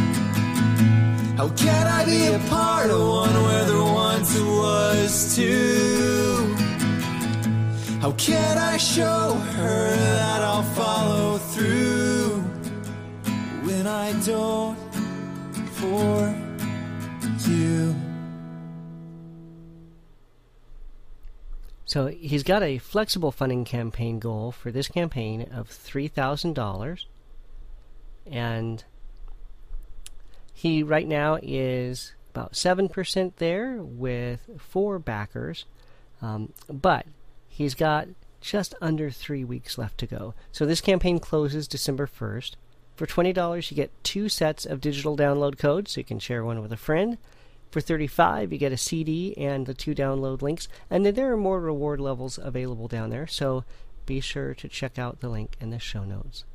How 1.37 1.49
can 1.51 1.87
I 1.87 2.05
be 2.05 2.27
a 2.27 2.41
part 2.51 2.91
of 2.91 2.99
one 3.07 3.41
where 3.45 3.65
there 3.67 3.85
once 3.85 4.37
was 4.37 5.37
two? 5.37 6.57
How 8.01 8.11
can 8.19 8.59
I 8.59 8.79
show 8.79 9.35
her 9.55 9.97
that 9.97 10.43
I'll 10.43 10.69
follow 10.75 11.39
through? 11.39 12.43
when 13.63 13.87
I 13.87 14.13
don't 14.23 14.77
for 15.79 16.26
So 21.97 22.09
he's 22.09 22.43
got 22.43 22.63
a 22.63 22.77
flexible 22.77 23.33
funding 23.33 23.65
campaign 23.65 24.19
goal 24.19 24.53
for 24.53 24.71
this 24.71 24.87
campaign 24.87 25.49
of 25.51 25.71
$3,000. 25.71 27.05
And 28.27 28.85
he 30.53 30.83
right 30.83 31.09
now 31.09 31.39
is 31.43 32.13
about 32.35 32.53
7% 32.53 33.33
there 33.37 33.79
with 33.81 34.41
four 34.59 34.99
backers. 34.99 35.65
Um, 36.21 36.53
but 36.69 37.07
he's 37.49 37.75
got 37.75 38.09
just 38.43 38.75
under 38.83 39.11
three 39.11 39.43
weeks 39.43 39.79
left 39.79 39.97
to 39.97 40.07
go. 40.07 40.35
So 40.53 40.67
this 40.67 40.83
campaign 40.83 41.19
closes 41.19 41.67
December 41.67 42.07
1st. 42.07 42.57
For 42.97 43.07
$20, 43.07 43.71
you 43.71 43.75
get 43.75 44.05
two 44.05 44.29
sets 44.29 44.67
of 44.67 44.83
digital 44.83 45.17
download 45.17 45.57
codes, 45.57 45.93
so 45.93 46.01
you 46.01 46.05
can 46.05 46.19
share 46.19 46.45
one 46.45 46.61
with 46.61 46.73
a 46.73 46.77
friend. 46.77 47.17
For 47.77 47.83
35 47.83 48.55
you 48.55 48.59
get 48.59 48.73
a 48.73 48.79
CD 48.79 49.37
and 49.37 49.67
the 49.67 49.75
two 49.75 49.95
download 49.95 50.41
links. 50.41 50.67
And 50.89 51.05
then 51.05 51.13
there 51.13 51.31
are 51.31 51.37
more 51.37 51.61
reward 51.61 52.01
levels 52.01 52.39
available 52.43 52.89
down 52.89 53.11
there, 53.11 53.27
so 53.27 53.65
be 54.07 54.19
sure 54.19 54.55
to 54.55 54.67
check 54.67 54.99
out 54.99 55.21
the 55.21 55.29
link 55.29 55.59
in 55.61 55.69
the 55.69 55.79
show 55.79 56.03
notes. 56.03 56.47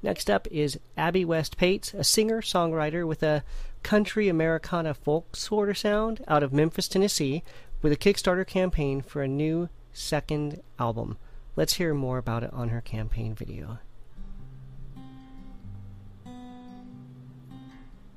Next 0.00 0.30
up 0.30 0.46
is 0.48 0.78
Abby 0.96 1.24
West 1.24 1.56
Pates, 1.56 1.92
a 1.92 2.04
singer 2.04 2.40
songwriter 2.40 3.04
with 3.04 3.24
a 3.24 3.42
country 3.82 4.28
Americana 4.28 4.94
folk 4.94 5.34
sort 5.34 5.70
of 5.70 5.76
sound 5.76 6.22
out 6.28 6.44
of 6.44 6.52
Memphis, 6.52 6.86
Tennessee, 6.86 7.42
with 7.82 7.90
a 7.90 7.96
Kickstarter 7.96 8.46
campaign 8.46 9.02
for 9.02 9.22
a 9.22 9.26
new 9.26 9.70
second 9.92 10.62
album. 10.78 11.18
Let's 11.56 11.74
hear 11.74 11.94
more 11.94 12.18
about 12.18 12.44
it 12.44 12.52
on 12.52 12.68
her 12.68 12.80
campaign 12.80 13.34
video. 13.34 13.80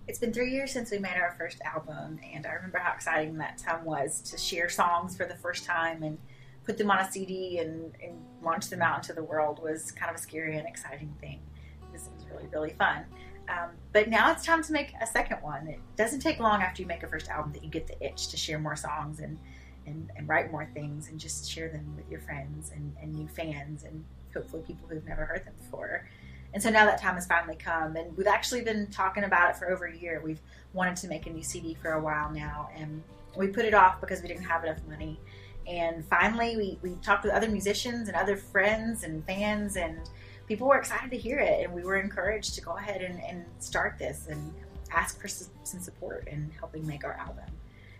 It's 0.07 0.19
been 0.19 0.31
three 0.31 0.51
years 0.51 0.71
since 0.71 0.89
we 0.89 0.99
made 0.99 1.17
our 1.17 1.35
first 1.37 1.59
album, 1.65 2.17
and 2.33 2.47
I 2.47 2.53
remember 2.53 2.77
how 2.77 2.93
exciting 2.93 3.37
that 3.39 3.57
time 3.57 3.83
was 3.83 4.21
to 4.21 4.37
share 4.37 4.69
songs 4.69 5.17
for 5.17 5.25
the 5.25 5.35
first 5.35 5.65
time 5.65 6.01
and 6.01 6.17
put 6.63 6.77
them 6.77 6.89
on 6.89 6.99
a 6.99 7.11
CD 7.11 7.57
and, 7.57 7.93
and 8.01 8.17
launch 8.41 8.69
them 8.69 8.81
out 8.81 8.99
into 8.99 9.11
the 9.11 9.23
world 9.23 9.61
was 9.61 9.91
kind 9.91 10.09
of 10.09 10.15
a 10.15 10.19
scary 10.19 10.57
and 10.57 10.65
exciting 10.65 11.13
thing. 11.19 11.41
This 11.91 12.07
was 12.15 12.25
really, 12.31 12.47
really 12.47 12.69
fun. 12.69 13.03
Um, 13.49 13.71
but 13.91 14.07
now 14.07 14.31
it's 14.31 14.45
time 14.45 14.63
to 14.63 14.71
make 14.71 14.93
a 15.01 15.05
second 15.05 15.41
one. 15.41 15.67
It 15.67 15.79
doesn't 15.97 16.21
take 16.21 16.39
long 16.39 16.61
after 16.61 16.81
you 16.81 16.87
make 16.87 17.03
a 17.03 17.07
first 17.07 17.27
album 17.27 17.51
that 17.51 17.63
you 17.63 17.69
get 17.69 17.87
the 17.87 18.01
itch 18.01 18.29
to 18.29 18.37
share 18.37 18.59
more 18.59 18.77
songs 18.77 19.19
and, 19.19 19.37
and, 19.85 20.09
and 20.15 20.27
write 20.27 20.51
more 20.53 20.69
things 20.73 21.09
and 21.09 21.19
just 21.19 21.51
share 21.51 21.67
them 21.67 21.93
with 21.97 22.09
your 22.09 22.21
friends 22.21 22.71
and, 22.73 22.95
and 23.01 23.13
new 23.13 23.27
fans 23.27 23.83
and 23.83 24.05
hopefully 24.33 24.63
people 24.65 24.87
who've 24.87 25.05
never 25.05 25.25
heard 25.25 25.45
them 25.45 25.53
before. 25.57 26.07
And 26.53 26.63
so 26.63 26.69
now 26.69 26.85
that 26.85 26.99
time 26.99 27.15
has 27.15 27.27
finally 27.27 27.55
come, 27.55 27.95
and 27.95 28.15
we've 28.17 28.27
actually 28.27 28.61
been 28.61 28.87
talking 28.87 29.25
about 29.25 29.49
it 29.49 29.57
for 29.57 29.69
over 29.69 29.85
a 29.85 29.95
year. 29.95 30.21
We've 30.23 30.41
wanted 30.73 30.95
to 30.97 31.07
make 31.07 31.27
a 31.27 31.29
new 31.29 31.43
CD 31.43 31.75
for 31.81 31.93
a 31.93 32.01
while 32.01 32.31
now, 32.31 32.69
and 32.75 33.03
we 33.35 33.47
put 33.47 33.65
it 33.65 33.73
off 33.73 33.99
because 33.99 34.21
we 34.21 34.27
didn't 34.27 34.43
have 34.43 34.63
enough 34.63 34.79
money. 34.87 35.19
And 35.67 36.05
finally, 36.05 36.55
we, 36.55 36.79
we 36.81 36.95
talked 37.03 37.25
with 37.25 37.33
other 37.33 37.49
musicians 37.49 38.07
and 38.07 38.15
other 38.15 38.37
friends 38.37 39.03
and 39.03 39.25
fans, 39.25 39.75
and 39.75 39.99
people 40.47 40.67
were 40.67 40.77
excited 40.77 41.11
to 41.11 41.17
hear 41.17 41.39
it. 41.39 41.65
And 41.65 41.73
we 41.73 41.83
were 41.83 41.97
encouraged 41.97 42.55
to 42.55 42.61
go 42.61 42.77
ahead 42.77 43.01
and, 43.01 43.21
and 43.23 43.45
start 43.59 43.97
this 43.99 44.27
and 44.29 44.53
ask 44.91 45.19
for 45.19 45.27
some 45.27 45.79
support 45.81 46.27
in 46.29 46.49
helping 46.57 46.87
make 46.87 47.03
our 47.03 47.13
album. 47.13 47.45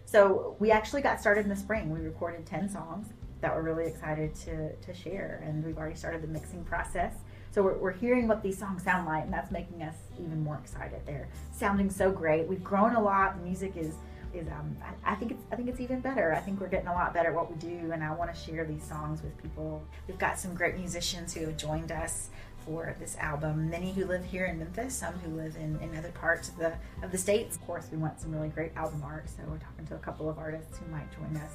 So 0.05 0.55
we 0.59 0.71
actually 0.71 1.01
got 1.01 1.19
started 1.19 1.41
in 1.41 1.49
the 1.49 1.55
spring. 1.55 1.89
We 1.89 1.99
recorded 1.99 2.45
10 2.45 2.69
songs 2.69 3.07
that 3.41 3.55
we're 3.55 3.61
really 3.61 3.85
excited 3.85 4.33
to, 4.35 4.75
to 4.75 4.93
share, 4.93 5.43
and 5.45 5.63
we've 5.63 5.77
already 5.77 5.95
started 5.95 6.21
the 6.21 6.27
mixing 6.27 6.63
process. 6.63 7.13
So 7.51 7.63
we're, 7.63 7.77
we're 7.77 7.91
hearing 7.91 8.27
what 8.27 8.43
these 8.43 8.57
songs 8.57 8.83
sound 8.83 9.05
like, 9.05 9.23
and 9.23 9.33
that's 9.33 9.51
making 9.51 9.81
us 9.81 9.95
even 10.19 10.41
more 10.41 10.57
excited. 10.57 11.01
They're 11.05 11.27
sounding 11.51 11.89
so 11.89 12.11
great. 12.11 12.47
We've 12.47 12.63
grown 12.63 12.95
a 12.95 13.01
lot. 13.01 13.37
The 13.37 13.43
music 13.43 13.75
is 13.75 13.95
is 14.33 14.47
um, 14.49 14.75
I, 14.83 15.13
I, 15.13 15.15
think 15.15 15.31
it's 15.31 15.43
I 15.51 15.55
think 15.55 15.69
it's 15.69 15.79
even 15.79 16.01
better. 16.01 16.33
I 16.33 16.39
think 16.39 16.59
we're 16.59 16.67
getting 16.67 16.87
a 16.87 16.93
lot 16.93 17.13
better 17.13 17.29
at 17.29 17.35
what 17.35 17.49
we 17.49 17.57
do, 17.57 17.91
and 17.91 18.03
I 18.03 18.13
want 18.13 18.33
to 18.33 18.39
share 18.39 18.65
these 18.65 18.83
songs 18.83 19.21
with 19.21 19.35
people. 19.41 19.81
We've 20.07 20.17
got 20.17 20.37
some 20.37 20.53
great 20.53 20.77
musicians 20.77 21.33
who 21.33 21.45
have 21.45 21.57
joined 21.57 21.91
us 21.91 22.29
for 22.65 22.95
this 22.99 23.15
album. 23.17 23.69
Many 23.69 23.93
who 23.93 24.05
live 24.05 24.25
here 24.25 24.45
in 24.45 24.59
Memphis, 24.59 24.93
some 24.93 25.13
who 25.13 25.35
live 25.35 25.55
in, 25.55 25.79
in 25.81 25.97
other 25.97 26.11
parts 26.11 26.49
of 26.49 26.57
the 26.57 26.73
of 27.01 27.11
the 27.11 27.17
states. 27.17 27.55
Of 27.55 27.65
course, 27.65 27.87
we 27.91 27.97
want 27.97 28.19
some 28.19 28.31
really 28.31 28.49
great 28.49 28.75
album 28.75 29.01
art, 29.03 29.29
so 29.29 29.43
we're 29.47 29.57
talking 29.57 29.85
to 29.87 29.95
a 29.95 29.99
couple 29.99 30.29
of 30.29 30.37
artists 30.37 30.77
who 30.77 30.91
might 30.91 31.09
join 31.17 31.35
us 31.37 31.53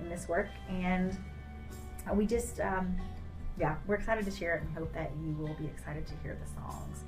in 0.00 0.08
this 0.08 0.28
work, 0.28 0.48
and 0.68 1.16
we 2.14 2.26
just 2.26 2.60
um, 2.60 2.96
yeah, 3.58 3.76
we're 3.86 3.94
excited 3.94 4.24
to 4.24 4.30
share 4.30 4.56
it 4.56 4.62
and 4.62 4.76
hope 4.76 4.92
that 4.94 5.12
you 5.22 5.32
will 5.34 5.54
be 5.54 5.66
excited 5.66 6.06
to 6.06 6.14
hear 6.22 6.36
the 6.40 6.60
songs. 6.60 7.04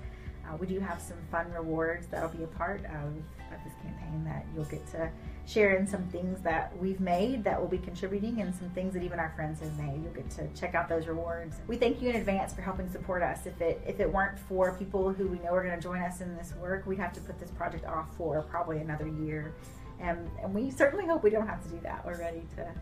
Uh, 0.47 0.57
we 0.57 0.67
do 0.67 0.79
have 0.79 1.01
some 1.01 1.17
fun 1.31 1.51
rewards 1.53 2.07
that'll 2.07 2.29
be 2.29 2.45
a 2.45 2.47
part 2.47 2.85
of, 2.85 3.17
of 3.53 3.59
this 3.65 3.73
campaign 3.83 4.23
that 4.25 4.47
you'll 4.55 4.65
get 4.67 4.87
to 4.93 5.11
share 5.45 5.77
in 5.77 5.87
some 5.87 6.05
things 6.09 6.41
that 6.43 6.77
we've 6.79 7.01
made 7.01 7.43
that 7.43 7.61
will 7.61 7.69
be 7.69 7.79
contributing 7.79 8.41
and 8.41 8.55
some 8.55 8.71
things 8.71 8.95
that 8.95 9.03
even 9.03 9.19
our 9.19 9.33
friends 9.35 9.61
have 9.61 9.77
made. 9.77 10.01
You'll 10.03 10.13
get 10.13 10.31
to 10.31 10.47
check 10.55 10.77
out 10.77 10.89
those 10.89 11.09
rewards. 11.09 11.57
We 11.67 11.77
thank 11.77 12.01
you 12.01 12.11
in 12.11 12.17
advance 12.17 12.53
for 12.53 12.63
helping 12.63 12.89
support 12.91 13.23
us. 13.23 13.47
If 13.47 13.61
it 13.61 13.83
if 13.87 13.99
it 13.99 14.13
weren't 14.13 14.39
for 14.39 14.73
people 14.73 15.13
who 15.13 15.27
we 15.27 15.39
know 15.41 15.51
are 15.51 15.65
going 15.65 15.75
to 15.75 15.83
join 15.83 16.01
us 16.01 16.21
in 16.21 16.37
this 16.37 16.53
work, 16.61 16.87
we'd 16.87 16.99
have 16.99 17.13
to 17.15 17.21
put 17.21 17.41
this 17.41 17.51
project 17.51 17.85
off 17.85 18.15
for 18.17 18.43
probably 18.43 18.79
another 18.79 19.09
year. 19.09 19.55
And, 20.01 20.31
and 20.43 20.55
we 20.55 20.71
certainly 20.71 21.07
hope 21.07 21.23
we 21.23 21.31
don't 21.31 21.47
have 21.47 21.63
to 21.63 21.69
do 21.69 21.81
that. 21.83 22.05
We're 22.05 22.19
ready 22.19 22.43
to 22.57 22.73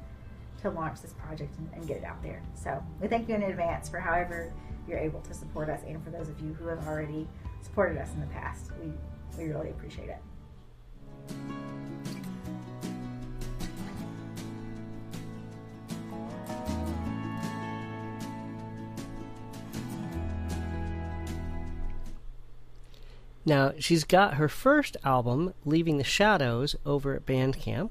to 0.64 0.70
launch 0.70 1.02
this 1.02 1.12
project 1.12 1.56
and, 1.58 1.70
and 1.74 1.86
get 1.86 1.98
it 1.98 2.04
out 2.04 2.22
there. 2.22 2.42
So 2.54 2.82
we 3.00 3.06
thank 3.06 3.28
you 3.28 3.34
in 3.34 3.42
advance 3.42 3.88
for 3.88 4.00
however 4.00 4.52
you're 4.88 4.98
able 4.98 5.20
to 5.20 5.34
support 5.34 5.68
us 5.68 5.80
and 5.86 6.02
for 6.02 6.10
those 6.10 6.28
of 6.28 6.40
you 6.40 6.54
who 6.54 6.66
have 6.68 6.86
already 6.86 7.28
supported 7.62 7.98
us 7.98 8.12
in 8.14 8.20
the 8.20 8.26
past. 8.28 8.70
We, 8.82 8.92
we 9.38 9.50
really 9.50 9.70
appreciate 9.70 10.08
it. 10.08 11.83
Now, 23.46 23.72
she's 23.78 24.04
got 24.04 24.34
her 24.34 24.48
first 24.48 24.96
album, 25.04 25.52
Leaving 25.64 25.98
the 25.98 26.04
Shadows, 26.04 26.76
over 26.86 27.14
at 27.14 27.26
Bandcamp. 27.26 27.90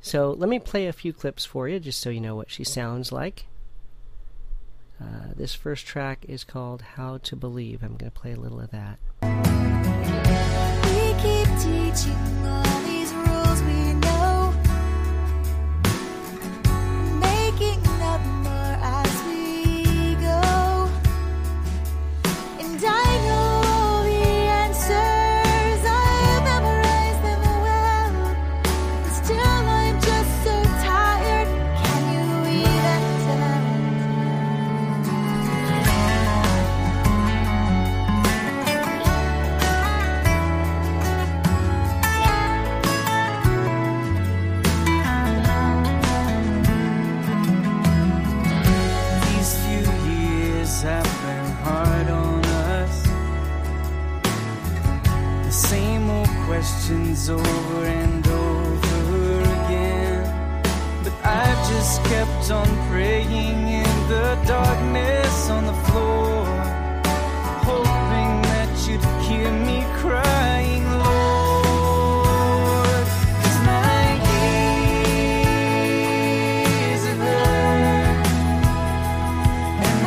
So 0.00 0.30
let 0.30 0.48
me 0.48 0.58
play 0.58 0.86
a 0.86 0.92
few 0.92 1.12
clips 1.12 1.44
for 1.44 1.68
you 1.68 1.78
just 1.80 2.00
so 2.00 2.10
you 2.10 2.20
know 2.20 2.34
what 2.34 2.50
she 2.50 2.64
sounds 2.64 3.12
like. 3.12 3.46
Uh, 5.00 5.32
this 5.34 5.54
first 5.54 5.86
track 5.86 6.24
is 6.28 6.42
called 6.42 6.82
How 6.82 7.18
to 7.18 7.36
Believe. 7.36 7.82
I'm 7.82 7.96
going 7.96 8.10
to 8.10 8.18
play 8.18 8.32
a 8.32 8.36
little 8.36 8.60
of 8.60 8.70
that. 8.70 8.98
Darkness 64.96 65.50
on 65.50 65.66
the 65.66 65.74
floor, 65.90 66.46
hoping 67.64 68.42
that 68.42 68.88
you'd 68.88 69.04
hear 69.26 69.50
me 69.50 69.84
crying, 69.98 70.84
Lord. 70.90 72.16
'Cause 73.42 73.58
my 73.64 74.04
ears 76.80 77.04
have 77.06 77.18
heard 77.18 78.26
and. 79.84 80.06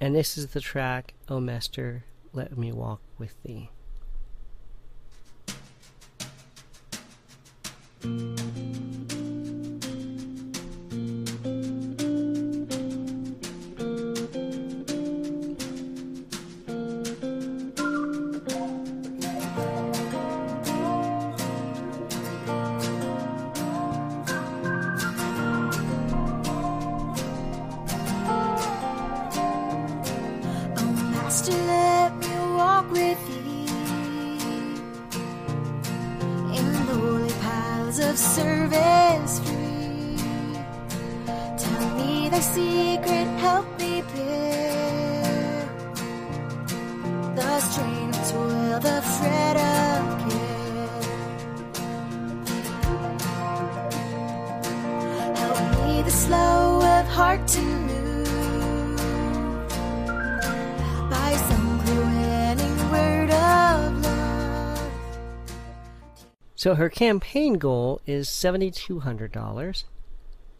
And 0.00 0.14
this 0.14 0.38
is 0.38 0.46
the 0.48 0.60
track, 0.60 1.14
O 1.28 1.40
Master, 1.40 2.04
Let 2.32 2.56
Me 2.56 2.72
Walk 2.72 3.00
with 3.18 3.34
Thee. 3.42 3.70
Oh, 8.00 8.28
Secret, 42.40 43.26
me 43.80 44.00
bear 44.14 45.68
the 47.34 47.60
the 48.78 49.02
fret 49.02 49.56
of 49.56 50.30
care. 50.30 51.02
Help 55.34 55.60
me 55.80 56.02
the 56.02 56.10
slow 56.12 56.80
of 56.80 57.06
heart 57.08 57.48
to 57.48 57.60
move 57.60 58.96
by 61.10 61.34
some 61.48 61.78
word 62.92 63.30
of 63.32 64.04
love. 64.04 64.90
So 66.54 66.76
her 66.76 66.88
campaign 66.88 67.54
goal 67.54 68.00
is 68.06 68.28
$7,200, 68.28 69.82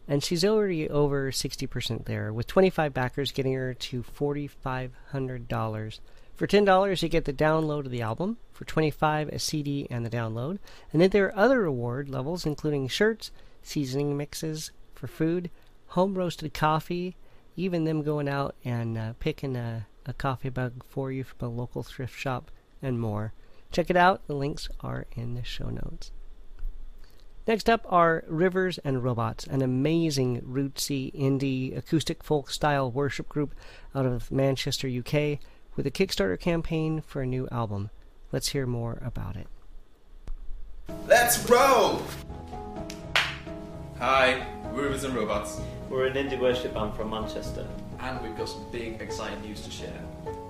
and 0.09 0.23
she's 0.23 0.43
already 0.43 0.89
over 0.89 1.31
60% 1.31 2.05
there, 2.05 2.33
with 2.33 2.47
25 2.47 2.93
backers 2.95 3.31
getting 3.31 3.53
her 3.53 3.75
to 3.75 4.01
$4,500. 4.01 5.99
For 6.35 6.47
$10, 6.47 7.03
you 7.03 7.09
get 7.09 7.25
the 7.25 7.33
download 7.33 7.85
of 7.85 7.91
the 7.91 8.01
album. 8.01 8.37
For 8.51 8.65
25 8.65 9.29
a 9.29 9.37
CD 9.39 9.87
and 9.91 10.03
the 10.05 10.09
download. 10.09 10.57
And 10.91 11.01
then 11.01 11.11
there 11.11 11.27
are 11.27 11.37
other 11.37 11.61
reward 11.61 12.09
levels, 12.09 12.45
including 12.45 12.87
shirts, 12.87 13.31
seasoning 13.61 14.17
mixes 14.17 14.71
for 14.95 15.05
food, 15.07 15.51
home 15.89 16.15
roasted 16.15 16.53
coffee, 16.53 17.15
even 17.55 17.83
them 17.83 18.01
going 18.01 18.27
out 18.27 18.55
and 18.65 18.97
uh, 18.97 19.13
picking 19.19 19.55
a, 19.55 19.85
a 20.05 20.13
coffee 20.13 20.51
mug 20.53 20.83
for 20.89 21.11
you 21.11 21.23
from 21.23 21.47
a 21.47 21.51
local 21.51 21.83
thrift 21.83 22.17
shop, 22.17 22.49
and 22.81 22.99
more. 22.99 23.31
Check 23.71 23.91
it 23.91 23.95
out. 23.95 24.25
The 24.25 24.33
links 24.33 24.69
are 24.79 25.05
in 25.11 25.35
the 25.35 25.43
show 25.43 25.69
notes. 25.69 26.11
Next 27.49 27.67
up 27.67 27.83
are 27.89 28.23
Rivers 28.27 28.77
and 28.83 29.03
Robots, 29.03 29.47
an 29.47 29.63
amazing 29.63 30.41
rootsy 30.41 31.11
indie 31.15 31.75
acoustic 31.75 32.23
folk 32.23 32.51
style 32.51 32.91
worship 32.91 33.27
group 33.27 33.55
out 33.95 34.05
of 34.05 34.31
Manchester, 34.31 34.87
UK, 34.87 35.39
with 35.75 35.87
a 35.87 35.89
Kickstarter 35.89 36.39
campaign 36.39 37.01
for 37.01 37.23
a 37.23 37.25
new 37.25 37.47
album. 37.51 37.89
Let's 38.31 38.49
hear 38.49 38.67
more 38.67 39.01
about 39.03 39.35
it. 39.35 39.47
Let's 41.07 41.49
roll! 41.49 42.03
Hi, 43.97 44.45
we're 44.71 44.83
Rivers 44.83 45.03
and 45.05 45.15
Robots, 45.15 45.59
We're 45.89 46.05
an 46.05 46.13
indie 46.13 46.39
worship 46.39 46.75
band 46.75 46.93
from 46.93 47.09
Manchester. 47.09 47.65
and 47.99 48.21
we've 48.21 48.37
got 48.37 48.49
some 48.49 48.63
big, 48.71 49.01
exciting 49.01 49.41
news 49.41 49.61
to 49.61 49.71
share. 49.71 50.01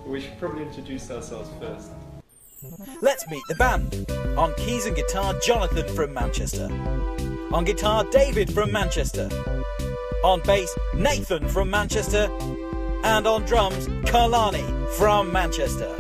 We 0.06 0.20
should 0.20 0.38
probably 0.38 0.64
introduce 0.64 1.10
ourselves 1.10 1.50
first. 1.62 1.92
Let's 3.02 3.26
meet 3.30 3.44
the 3.48 3.56
band. 3.56 4.06
On 4.38 4.54
keys 4.56 4.86
and 4.86 4.96
guitar, 4.96 5.34
Jonathan 5.40 5.88
from 5.96 6.14
Manchester. 6.14 6.68
On 7.54 7.64
guitar, 7.64 8.04
David 8.06 8.54
from 8.54 8.72
Manchester. 8.72 9.30
On 10.26 10.42
bass, 10.42 10.70
Nathan 10.94 11.48
from 11.48 11.70
Manchester. 11.70 12.30
And 13.04 13.26
on 13.26 13.44
drums, 13.46 13.88
Carlani 14.10 14.90
from 14.92 15.32
Manchester. 15.32 15.96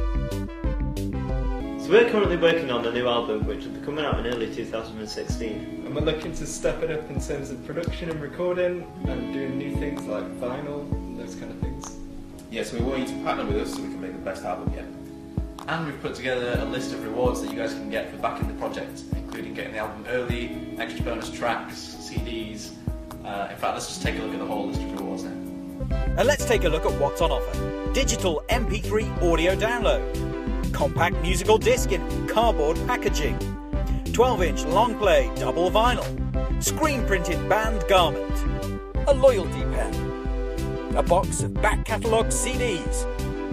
So 1.79 1.89
we're 1.89 2.09
currently 2.09 2.35
working 2.35 2.69
on 2.71 2.85
a 2.85 2.91
new 2.91 3.07
album 3.07 3.47
which 3.47 3.63
will 3.63 3.71
be 3.71 3.85
coming 3.85 4.03
out 4.03 4.19
in 4.19 4.27
early 4.27 4.53
2016. 4.53 5.83
And 5.85 5.95
we're 5.95 6.01
looking 6.01 6.33
to 6.33 6.45
step 6.45 6.83
it 6.83 6.91
up 6.91 7.09
in 7.09 7.21
terms 7.21 7.51
of 7.51 7.65
production 7.65 8.09
and 8.09 8.21
recording 8.21 8.85
and 9.07 9.33
doing 9.33 9.57
new 9.57 9.75
things 9.77 10.01
like 10.03 10.25
vinyl 10.41 10.91
and 10.91 11.17
those 11.17 11.35
kind 11.35 11.51
of 11.51 11.59
things. 11.59 11.95
Yeah, 12.51 12.63
so 12.63 12.77
we 12.77 12.83
want 12.83 13.07
you 13.07 13.15
to 13.15 13.23
partner 13.23 13.45
with 13.45 13.57
us 13.57 13.75
so 13.75 13.81
we 13.81 13.87
can 13.87 14.01
make 14.01 14.11
the 14.11 14.17
best 14.19 14.43
album 14.43 14.73
yet. 14.75 14.98
And 15.69 15.85
we've 15.85 16.01
put 16.01 16.15
together 16.15 16.57
a 16.59 16.65
list 16.65 16.93
of 16.93 17.03
rewards 17.03 17.43
that 17.43 17.51
you 17.51 17.55
guys 17.55 17.73
can 17.73 17.91
get 17.91 18.09
for 18.09 18.17
backing 18.17 18.47
the 18.47 18.55
project, 18.55 19.03
including 19.15 19.53
getting 19.53 19.73
the 19.73 19.77
album 19.77 20.03
early, 20.09 20.75
extra 20.79 21.05
bonus 21.05 21.29
tracks, 21.29 21.95
CDs. 21.99 22.71
Uh, 23.23 23.49
in 23.51 23.57
fact, 23.57 23.75
let's 23.75 23.85
just 23.85 24.01
take 24.01 24.17
a 24.17 24.21
look 24.23 24.33
at 24.33 24.39
the 24.39 24.45
whole 24.47 24.65
list 24.65 24.81
of 24.81 24.91
rewards 24.93 25.25
now. 25.25 25.29
And 26.17 26.25
let's 26.25 26.43
take 26.43 26.63
a 26.63 26.69
look 26.69 26.87
at 26.87 26.99
what's 26.99 27.21
on 27.21 27.31
offer. 27.31 27.93
Digital 27.93 28.43
MP3 28.49 29.21
audio 29.21 29.55
download. 29.55 30.73
Compact 30.73 31.15
musical 31.21 31.59
disc 31.59 31.91
in 31.91 32.27
cardboard 32.27 32.77
packaging. 32.87 33.37
12 34.11 34.41
inch 34.41 34.65
long 34.65 34.97
play 34.97 35.31
double 35.35 35.69
vinyl. 35.69 36.63
Screen 36.63 37.05
printed 37.05 37.47
band 37.47 37.83
garment. 37.87 38.25
A 39.07 39.13
loyalty 39.13 39.61
pen. 39.75 40.95
A 40.95 41.03
box 41.03 41.43
of 41.43 41.53
back 41.61 41.85
catalogue 41.85 42.29
CDs. 42.29 43.05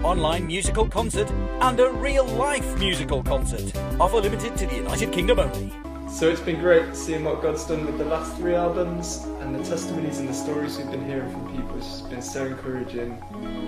Online 0.07 0.47
musical 0.47 0.87
concert 0.87 1.29
and 1.59 1.77
a 1.81 1.91
real 1.91 2.23
life 2.23 2.79
musical 2.79 3.21
concert. 3.21 3.75
Offer 3.99 4.21
limited 4.21 4.55
to 4.55 4.65
the 4.65 4.75
United 4.75 5.11
Kingdom 5.11 5.37
only. 5.37 5.69
So 6.09 6.29
it's 6.29 6.39
been 6.39 6.61
great 6.61 6.95
seeing 6.95 7.25
what 7.25 7.41
God's 7.41 7.65
done 7.65 7.85
with 7.85 7.97
the 7.97 8.05
last 8.05 8.33
three 8.37 8.55
albums 8.55 9.25
and 9.41 9.53
the 9.53 9.61
testimonies 9.65 10.19
and 10.19 10.29
the 10.29 10.33
stories 10.33 10.77
we've 10.77 10.89
been 10.89 11.05
hearing 11.05 11.29
from 11.29 11.53
people. 11.53 11.77
It's 11.77 11.99
been 12.03 12.21
so 12.21 12.45
encouraging. 12.45 13.21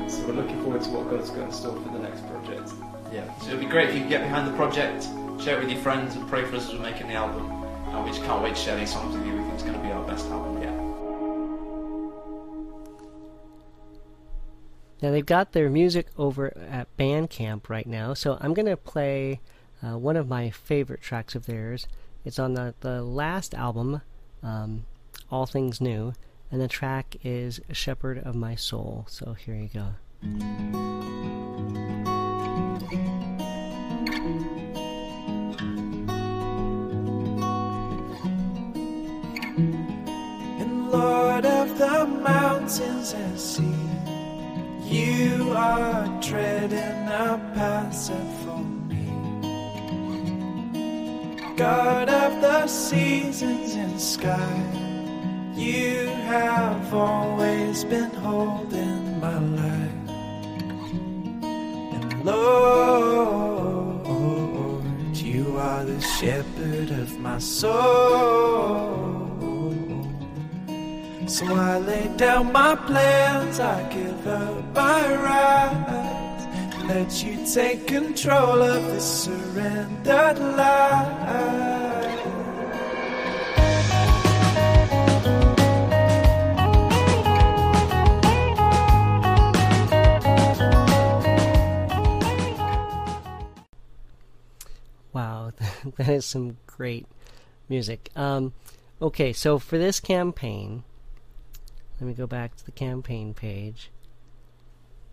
So 0.07 0.27
we're 0.27 0.35
looking 0.35 0.63
forward 0.63 0.81
to 0.83 0.89
what 0.91 1.09
God's 1.09 1.29
got 1.29 1.43
in 1.43 1.51
store 1.51 1.73
for 1.73 1.89
the 1.89 1.99
next 1.99 2.25
project. 2.29 2.71
Yeah, 3.11 3.37
so 3.39 3.47
it'd 3.49 3.59
be 3.59 3.65
great 3.65 3.89
if 3.89 3.95
you 3.95 4.01
could 4.03 4.09
get 4.09 4.21
behind 4.21 4.47
the 4.47 4.55
project, 4.55 5.09
share 5.43 5.57
it 5.57 5.63
with 5.65 5.73
your 5.73 5.81
friends, 5.81 6.15
and 6.15 6.25
pray 6.29 6.45
for 6.45 6.55
us 6.55 6.69
as 6.69 6.73
we're 6.73 6.79
making 6.79 7.09
the 7.09 7.15
album. 7.15 7.51
And 7.89 8.05
we 8.05 8.11
just 8.11 8.23
can't 8.23 8.41
wait 8.41 8.55
to 8.55 8.61
share 8.61 8.79
these 8.79 8.93
songs 8.93 9.13
with 9.13 9.25
you. 9.25 9.33
We 9.33 9.39
think 9.39 9.55
it's 9.55 9.63
going 9.63 9.75
to 9.75 9.83
be 9.83 9.91
our 9.91 10.07
best 10.07 10.25
album 10.27 10.63
yet. 10.63 10.78
Now 15.01 15.11
they've 15.11 15.25
got 15.25 15.53
their 15.53 15.69
music 15.69 16.07
over 16.17 16.55
at 16.57 16.95
Bandcamp 16.97 17.69
right 17.69 17.87
now, 17.87 18.13
so 18.13 18.37
I'm 18.41 18.53
going 18.53 18.65
to 18.65 18.75
play 18.75 19.39
uh, 19.81 19.97
one 19.97 20.17
of 20.17 20.27
my 20.27 20.49
favorite 20.49 21.01
tracks 21.01 21.35
of 21.35 21.45
theirs. 21.45 21.87
It's 22.25 22.37
on 22.37 22.53
the, 22.53 22.73
the 22.81 23.01
last 23.01 23.53
album, 23.53 24.01
um, 24.43 24.85
All 25.31 25.45
Things 25.45 25.79
New, 25.79 26.13
and 26.51 26.59
the 26.59 26.67
track 26.67 27.15
is 27.23 27.61
Shepherd 27.71 28.17
of 28.17 28.35
My 28.35 28.55
Soul. 28.55 29.05
So 29.07 29.33
here 29.33 29.55
you 29.55 29.69
go. 29.73 29.93
And 40.59 40.91
Lord 40.91 41.45
of 41.45 41.77
the 41.77 42.05
mountains 42.05 43.13
and 43.13 43.39
sea, 43.39 43.88
you 44.89 45.51
are 45.55 46.07
treading 46.21 47.07
a 47.07 47.39
path 47.53 48.07
for 48.43 48.57
me. 48.89 49.05
God 51.55 52.09
of 52.09 52.41
the 52.41 52.67
seasons 52.67 53.75
and 53.75 54.01
sky, 54.01 54.63
you 55.55 56.07
have 56.25 56.93
always 56.93 57.83
been 57.83 58.09
holding 58.11 59.19
my 59.19 59.37
life. 59.37 60.09
And 61.43 62.25
Lord, 62.25 64.07
you 65.17 65.57
are 65.57 65.85
the 65.85 66.01
shepherd 66.01 66.89
of 66.91 67.19
my 67.19 67.37
soul. 67.37 69.19
So 71.27 71.45
I 71.45 71.77
lay 71.77 72.07
down 72.17 72.51
my 72.51 72.73
plans, 72.75 73.59
I 73.59 73.83
give 73.93 74.08
my 74.25 75.15
rights. 75.15 76.45
Let 76.87 77.23
you 77.23 77.45
take 77.45 77.87
control 77.87 78.61
of 78.61 78.83
this 78.85 79.23
surrendered 79.23 80.39
life. 80.39 81.59
Wow, 95.13 95.51
that 95.97 96.09
is 96.09 96.25
some 96.25 96.57
great 96.65 97.05
music. 97.67 98.09
Um, 98.15 98.53
okay, 99.01 99.33
so 99.33 99.59
for 99.59 99.77
this 99.77 99.99
campaign, 99.99 100.83
let 101.99 102.07
me 102.07 102.13
go 102.13 102.27
back 102.27 102.55
to 102.57 102.65
the 102.65 102.71
campaign 102.71 103.33
page. 103.33 103.91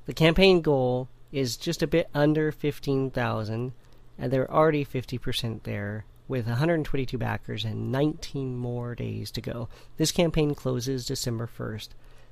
The 0.07 0.14
campaign 0.14 0.61
goal 0.61 1.09
is 1.33 1.57
just 1.57 1.83
a 1.83 1.87
bit 1.88 2.09
under 2.14 2.53
15,000 2.53 3.73
and 4.19 4.33
they're 4.33 4.51
already 4.51 4.85
50% 4.85 5.64
there 5.64 6.05
with 6.29 6.47
122 6.47 7.19
backers 7.19 7.64
and 7.64 7.90
19 7.92 8.57
more 8.57 8.95
days 8.95 9.31
to 9.33 9.40
go. 9.40 9.69
This 9.97 10.12
campaign 10.12 10.55
closes 10.55 11.07
December 11.07 11.49
1st. 11.49 11.88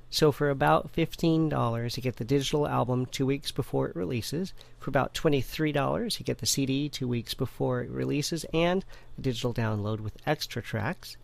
So 0.09 0.31
for 0.31 0.49
about 0.49 0.93
$15, 0.93 1.97
you 1.97 2.03
get 2.03 2.15
the 2.15 2.23
digital 2.23 2.67
album 2.67 3.07
2 3.07 3.25
weeks 3.25 3.51
before 3.51 3.89
it 3.89 3.95
releases. 3.95 4.53
For 4.79 4.89
about 4.89 5.13
$23, 5.13 6.19
you 6.19 6.25
get 6.25 6.37
the 6.37 6.45
CD 6.45 6.87
2 6.87 7.07
weeks 7.07 7.33
before 7.33 7.81
it 7.81 7.89
releases 7.89 8.45
and 8.53 8.85
a 9.17 9.21
digital 9.21 9.53
download 9.53 9.99
with 9.99 10.17
extra 10.25 10.61
tracks. 10.61 11.17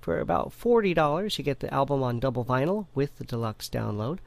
For 0.00 0.20
about 0.20 0.52
$40, 0.52 1.36
you 1.36 1.42
get 1.42 1.58
the 1.58 1.74
album 1.74 2.02
on 2.04 2.20
double 2.20 2.44
vinyl 2.44 2.86
with 2.94 3.16
the 3.18 3.24
deluxe 3.24 3.68
download. 3.68 4.18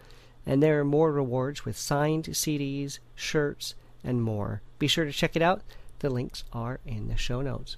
And 0.45 0.63
there 0.63 0.79
are 0.79 0.85
more 0.85 1.11
rewards 1.11 1.65
with 1.65 1.77
signed 1.77 2.25
CDs, 2.25 2.99
shirts, 3.15 3.75
and 4.03 4.21
more. 4.23 4.61
Be 4.79 4.87
sure 4.87 5.05
to 5.05 5.11
check 5.11 5.35
it 5.35 5.41
out. 5.41 5.61
The 5.99 6.09
links 6.09 6.43
are 6.53 6.79
in 6.85 7.07
the 7.07 7.17
show 7.17 7.41
notes. 7.41 7.75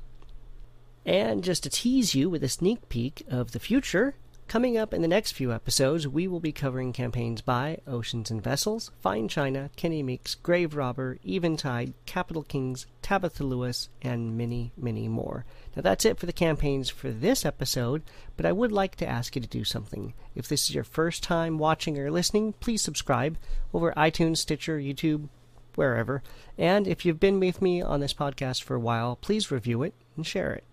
And 1.05 1.43
just 1.43 1.63
to 1.63 1.69
tease 1.69 2.13
you 2.13 2.29
with 2.29 2.43
a 2.43 2.49
sneak 2.49 2.87
peek 2.87 3.25
of 3.27 3.51
the 3.51 3.59
future, 3.59 4.13
coming 4.47 4.77
up 4.77 4.93
in 4.93 5.01
the 5.01 5.07
next 5.07 5.31
few 5.31 5.51
episodes, 5.51 6.07
we 6.07 6.27
will 6.27 6.39
be 6.39 6.51
covering 6.51 6.93
campaigns 6.93 7.41
by 7.41 7.79
Oceans 7.87 8.29
and 8.29 8.43
Vessels, 8.43 8.91
Fine 9.01 9.27
China, 9.27 9.71
Kenny 9.75 10.03
Meeks, 10.03 10.35
Grave 10.35 10.75
Robber, 10.75 11.17
Eventide, 11.25 11.93
Capital 12.05 12.43
Kings, 12.43 12.85
Tabitha 13.11 13.43
Lewis, 13.43 13.89
and 14.01 14.37
many, 14.37 14.71
many 14.77 15.09
more. 15.09 15.43
Now 15.75 15.81
that's 15.81 16.05
it 16.05 16.17
for 16.17 16.27
the 16.27 16.31
campaigns 16.31 16.89
for 16.89 17.11
this 17.11 17.45
episode, 17.45 18.03
but 18.37 18.45
I 18.45 18.53
would 18.53 18.71
like 18.71 18.95
to 18.95 19.05
ask 19.05 19.35
you 19.35 19.41
to 19.41 19.47
do 19.49 19.65
something. 19.65 20.13
If 20.33 20.47
this 20.47 20.69
is 20.69 20.73
your 20.73 20.85
first 20.85 21.21
time 21.21 21.57
watching 21.57 21.99
or 21.99 22.09
listening, 22.09 22.53
please 22.61 22.81
subscribe 22.81 23.37
over 23.73 23.91
iTunes, 23.97 24.37
Stitcher, 24.37 24.79
YouTube, 24.79 25.27
wherever. 25.75 26.23
And 26.57 26.87
if 26.87 27.05
you've 27.05 27.19
been 27.19 27.41
with 27.41 27.61
me 27.61 27.81
on 27.81 27.99
this 27.99 28.13
podcast 28.13 28.63
for 28.63 28.75
a 28.75 28.79
while, 28.79 29.17
please 29.17 29.51
review 29.51 29.83
it 29.83 29.93
and 30.15 30.25
share 30.25 30.53
it. 30.53 30.63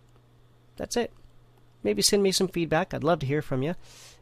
That's 0.77 0.97
it. 0.97 1.13
Maybe 1.83 2.03
send 2.03 2.23
me 2.23 2.31
some 2.31 2.47
feedback. 2.47 2.95
I'd 2.95 3.03
love 3.03 3.19
to 3.19 3.27
hear 3.27 3.43
from 3.43 3.65
you. 3.65 3.75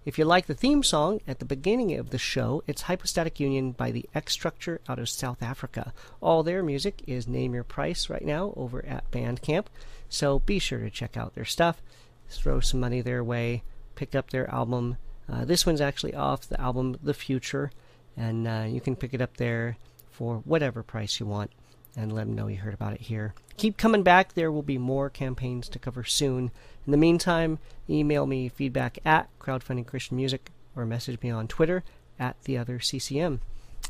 If 0.06 0.20
you 0.20 0.24
like 0.24 0.46
the 0.46 0.54
theme 0.54 0.84
song 0.84 1.20
at 1.26 1.40
the 1.40 1.44
beginning 1.44 1.98
of 1.98 2.10
the 2.10 2.18
show, 2.18 2.62
it's 2.68 2.82
Hypostatic 2.82 3.40
Union 3.40 3.72
by 3.72 3.90
the 3.90 4.08
X 4.14 4.34
Structure 4.34 4.80
out 4.88 5.00
of 5.00 5.08
South 5.08 5.42
Africa. 5.42 5.92
All 6.20 6.44
their 6.44 6.62
music 6.62 7.02
is 7.08 7.26
Name 7.26 7.54
Your 7.54 7.64
Price 7.64 8.08
right 8.08 8.24
now 8.24 8.54
over 8.56 8.86
at 8.86 9.10
Bandcamp, 9.10 9.66
so 10.08 10.38
be 10.38 10.60
sure 10.60 10.78
to 10.78 10.90
check 10.90 11.16
out 11.16 11.34
their 11.34 11.44
stuff. 11.44 11.82
Throw 12.28 12.60
some 12.60 12.78
money 12.78 13.00
their 13.00 13.24
way. 13.24 13.64
Pick 13.96 14.14
up 14.14 14.30
their 14.30 14.48
album. 14.48 14.96
Uh, 15.28 15.44
this 15.44 15.66
one's 15.66 15.80
actually 15.80 16.14
off 16.14 16.48
the 16.48 16.60
album 16.60 16.96
The 17.02 17.12
Future, 17.12 17.72
and 18.16 18.46
uh, 18.46 18.64
you 18.68 18.80
can 18.80 18.94
pick 18.94 19.12
it 19.12 19.20
up 19.20 19.38
there 19.38 19.76
for 20.12 20.36
whatever 20.44 20.84
price 20.84 21.18
you 21.18 21.26
want. 21.26 21.50
And 21.96 22.12
let 22.12 22.26
them 22.26 22.34
know 22.34 22.46
you 22.46 22.58
heard 22.58 22.74
about 22.74 22.92
it 22.92 23.00
here. 23.00 23.34
Keep 23.56 23.78
coming 23.78 24.02
back. 24.02 24.34
There 24.34 24.52
will 24.52 24.62
be 24.62 24.78
more 24.78 25.08
campaigns 25.08 25.68
to 25.70 25.78
cover 25.78 26.04
soon. 26.04 26.50
In 26.86 26.90
the 26.90 26.96
meantime, 26.96 27.58
email 27.88 28.26
me 28.26 28.48
feedback 28.48 28.98
at 29.04 29.28
crowdfunding 29.40 29.86
Christian 29.86 30.16
music 30.16 30.50
or 30.76 30.84
message 30.84 31.20
me 31.22 31.30
on 31.30 31.48
Twitter 31.48 31.82
at 32.18 32.40
the 32.44 32.58
other 32.58 32.78
CCM. 32.78 33.40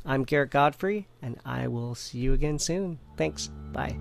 I'm 0.05 0.23
Garrett 0.23 0.51
Godfrey, 0.51 1.09
and 1.21 1.38
I 1.45 1.66
will 1.66 1.95
see 1.95 2.19
you 2.19 2.33
again 2.33 2.59
soon. 2.59 2.99
Thanks. 3.16 3.49
Bye. 3.73 3.99